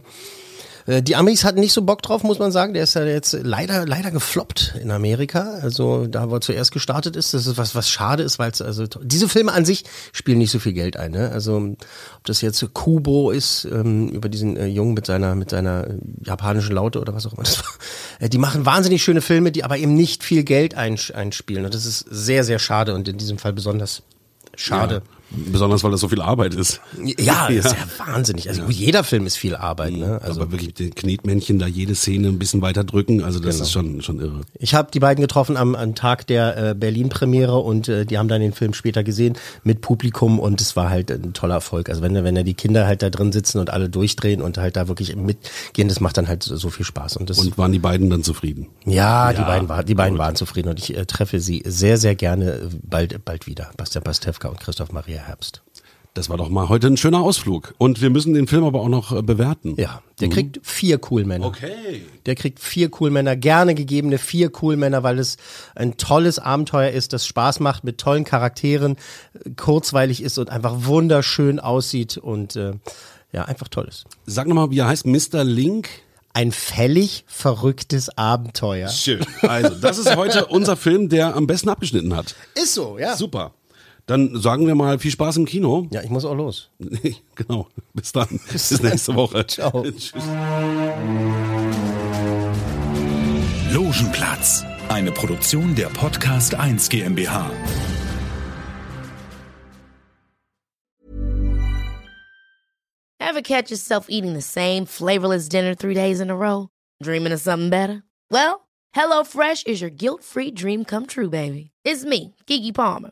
die 0.88 1.17
Amis 1.17 1.43
hatten 1.43 1.60
nicht 1.60 1.73
so 1.73 1.82
Bock 1.82 2.02
drauf, 2.02 2.23
muss 2.23 2.39
man 2.39 2.54
sagen. 2.54 2.73
Der 2.73 2.84
ist 2.84 2.93
ja 2.93 3.04
jetzt 3.04 3.38
leider, 3.43 3.86
leider 3.86 4.10
gefloppt 4.10 4.76
in 4.82 4.89
Amerika. 4.89 5.60
Also 5.62 6.08
da, 6.08 6.30
wo 6.30 6.36
er 6.36 6.41
zuerst 6.41 6.71
gestartet 6.71 7.17
ist, 7.17 7.34
das 7.34 7.45
ist 7.45 7.58
was, 7.58 7.76
was 7.76 7.89
schade 7.89 8.23
ist, 8.23 8.39
weil 8.39 8.52
es 8.52 8.62
also 8.62 8.86
diese 8.86 9.28
Filme 9.28 9.52
an 9.52 9.65
sich 9.65 9.84
spielen 10.13 10.38
nicht 10.38 10.52
so 10.52 10.60
viel 10.60 10.71
Geld 10.71 10.95
ein. 10.95 11.12
Ne? 11.12 11.30
Also 11.32 11.58
ob 11.58 12.23
das 12.23 12.39
jetzt 12.39 12.65
Kubo 12.73 13.32
ist 13.32 13.65
ähm, 13.65 14.08
über 14.10 14.30
diesen 14.30 14.56
äh, 14.56 14.67
Jungen 14.67 14.93
mit 14.93 15.06
seiner 15.06 15.36
mit 15.36 15.50
seiner 15.50 15.88
äh, 15.88 15.97
japanischen 16.23 16.73
Laute 16.73 17.02
oder 17.02 17.13
was 17.13 17.26
auch 17.26 17.34
immer 17.34 17.43
das 17.43 17.60
war. 17.60 17.65
Äh, 18.19 18.30
die 18.30 18.39
machen 18.39 18.65
wahnsinnig 18.65 19.04
schöne 19.04 19.21
Filme, 19.21 19.52
die 19.52 19.63
aber 19.63 19.78
eben 19.78 19.93
nicht 19.93 20.23
viel 20.23 20.43
Geld 20.43 20.73
einspielen. 20.73 21.65
Und 21.65 21.73
das 21.76 21.86
ist 21.86 22.00
sehr, 22.10 22.43
sehr 22.43 22.58
schade 22.58 22.95
und 22.95 23.08
in 23.08 23.17
diesem 23.17 23.38
Fall 23.38 23.54
besonders 23.54 24.02
schade. 24.56 25.04
Besonders, 25.30 25.84
weil 25.84 25.92
das 25.92 26.00
so 26.00 26.08
viel 26.08 26.22
Arbeit 26.22 26.54
ist. 26.54 26.80
Ja, 27.20 27.48
das 27.50 27.66
ist 27.66 27.76
ja 27.76 28.06
wahnsinnig. 28.08 28.48
Also 28.48 28.63
gut, 28.63 28.74
jeder 28.74 29.04
Film 29.04 29.26
ist 29.26 29.36
viel 29.38 29.56
Arbeit. 29.56 29.94
Ne? 29.94 30.20
Also 30.24 30.42
Aber 30.42 30.52
wirklich 30.54 30.74
die 30.74 30.90
Knetmännchen 30.90 31.60
da 31.60 31.68
jede 31.68 31.96
Szene 31.96 32.30
ein 32.30 32.40
bisschen 32.40 32.62
weiter 32.62 32.84
drücken, 32.86 33.24
also 33.24 33.40
das 33.40 33.56
Genau. 33.56 33.63
ist 33.66 33.72
schon, 33.72 34.02
schon 34.02 34.20
irre. 34.20 34.42
ich 34.58 34.74
habe 34.74 34.90
die 34.94 35.00
beiden 35.00 35.22
getroffen 35.22 35.58
am, 35.58 35.76
am 35.76 35.96
Tag 35.96 36.28
der 36.28 36.70
äh, 36.70 36.76
Berlin-Premiere 36.76 37.58
und 37.58 37.90
äh, 37.90 38.06
die 38.06 38.18
haben 38.18 38.28
dann 38.30 38.40
den 38.42 38.54
Film 38.54 38.74
später 38.74 39.04
gesehen 39.04 39.38
mit 39.63 39.82
Publikum 39.82 40.40
und 40.40 40.62
es 40.62 40.76
war 40.76 40.90
halt 40.90 41.12
ein 41.12 41.34
toller 41.34 41.56
Erfolg. 41.56 41.90
Also 41.90 42.02
wenn, 42.02 42.13
wenn 42.24 42.36
da 42.36 42.44
die 42.44 42.54
Kinder 42.54 42.88
halt 42.88 43.02
da 43.02 43.10
drin 43.10 43.32
sitzen 43.34 43.60
und 43.60 43.70
alle 43.70 43.90
durchdrehen 43.90 44.42
und 44.42 44.58
halt 44.58 44.76
da 44.78 44.88
wirklich 44.88 45.16
mitgehen, 45.16 45.90
das 45.90 46.00
macht 46.00 46.18
dann 46.18 46.28
halt 46.28 46.44
so, 46.44 46.70
viel 46.70 46.86
Spaß. 46.86 47.18
Und 47.18 47.30
das 47.30 47.38
Und 47.40 47.58
waren 47.58 47.72
die 47.72 47.80
beiden 47.80 48.10
dann 48.10 48.24
zufrieden? 48.24 48.68
ja, 48.86 49.34
die 49.34 49.42
beiden 49.42 49.68
waren, 49.68 49.86
die 49.86 49.96
beiden 49.96 50.18
waren 50.18 50.36
zufrieden 50.36 50.70
und 50.70 50.80
ich 50.80 50.96
äh, 50.96 51.06
treffe 51.06 51.40
sie 51.42 51.63
sehr, 51.66 51.98
sehr 51.98 52.16
gerne 52.16 52.52
äh, 52.54 52.60
bald, 52.84 53.24
bald 53.26 53.46
wieder. 53.48 53.72
Bastian 53.78 54.04
Pastewka 54.04 54.48
und 54.48 54.60
Christoph 54.60 54.92
Maria 54.92 55.16
Herbst. 55.21 55.63
Das 56.17 56.30
war 56.30 56.38
doch 56.38 56.49
mal 56.49 56.67
heute 56.67 56.88
ein 56.88 56.97
schöner 56.97 57.21
Ausflug. 57.21 57.75
Und 57.77 58.01
wir 58.01 58.10
müssen 58.10 58.34
den 58.34 58.47
Film 58.47 58.63
aber 58.63 58.82
auch 58.82 58.89
noch 58.89 59.12
äh, 59.15 59.21
bewerten. 59.21 59.75
Ja, 59.77 60.01
der 60.19 60.30
kriegt 60.30 60.60
vier 60.63 60.97
Coolmänner. 60.97 61.45
Okay. 61.45 62.01
Der 62.25 62.34
kriegt 62.34 62.60
vier 62.60 62.89
Coolmänner, 62.89 63.36
gerne 63.36 63.75
gegebene 63.75 64.17
vier 64.17 64.49
Coolmänner, 64.49 65.03
weil 65.03 65.19
es 65.19 65.38
ein 65.75 65.97
tolles 65.97 66.39
Abenteuer 66.39 66.89
ist, 66.89 67.13
das 67.13 67.27
Spaß 67.27 67.60
macht 67.60 67.84
mit 67.84 67.99
tollen 67.99 68.23
Charakteren, 68.23 68.95
äh, 69.34 69.51
kurzweilig 69.56 70.23
ist 70.23 70.39
und 70.39 70.49
einfach 70.49 70.86
wunderschön 70.86 71.60
aussieht 71.60 72.17
und 72.17 72.56
äh, 72.56 72.73
ja, 73.32 73.45
einfach 73.45 73.67
toll 73.67 73.86
ist. 73.88 74.06
Sag 74.25 74.47
nochmal, 74.47 74.71
wie 74.71 74.80
er 74.80 74.88
heißt, 74.88 75.06
Mr. 75.06 75.43
Link? 75.43 75.88
Ein 76.34 76.51
völlig 76.51 77.25
verrücktes 77.27 78.17
Abenteuer. 78.17 78.89
Schön. 78.89 79.23
Also, 79.41 79.75
das 79.75 79.99
ist 79.99 80.15
heute 80.15 80.47
unser 80.47 80.77
Film, 80.77 81.10
der 81.10 81.36
am 81.36 81.45
besten 81.45 81.69
abgeschnitten 81.69 82.15
hat. 82.15 82.36
Ist 82.56 82.73
so, 82.73 82.97
ja. 82.97 83.15
Super. 83.15 83.53
Dann 84.08 84.39
sagen 84.39 84.65
wir 84.67 84.74
mal 84.74 85.00
viel 85.00 85.12
Spaß 85.12 85.36
im 85.36 85.46
Kino. 85.46 85.86
Ja, 85.91 86.02
ich 86.02 86.10
muss 86.10 86.24
auch 86.24 86.34
los. 86.34 86.72
genau. 87.36 87.67
Bis 87.93 88.13
dann. 88.13 88.39
Bis 88.52 88.82
nächste 88.82 89.13
Woche. 89.15 89.46
Ciao. 89.48 89.84
Tschüss. 89.84 90.13
Logenplatz, 93.74 94.63
eine 94.88 95.12
Produktion 95.12 95.76
der 95.76 95.88
Podcast 95.88 96.56
1 96.56 96.88
GmbH. 96.88 97.52
Ever 103.20 103.41
catch 103.41 103.70
yourself 103.70 104.06
eating 104.10 104.34
the 104.34 104.41
same 104.41 104.86
flavorless 104.86 105.50
dinner 105.50 105.76
three 105.76 105.93
days 105.93 106.22
in 106.22 106.30
a 106.30 106.36
row? 106.36 106.70
Dreaming 107.04 107.34
of 107.34 107.41
something 107.41 107.70
better? 107.70 108.04
Well, 108.32 108.70
HelloFresh 108.96 109.67
is 109.67 109.82
your 109.82 109.89
guilt-free 109.89 110.52
dream 110.52 110.86
come 110.86 111.08
true, 111.08 111.30
baby. 111.30 111.72
It's 111.84 112.06
me, 112.06 112.36
Kiki 112.48 112.72
Palmer. 112.72 113.12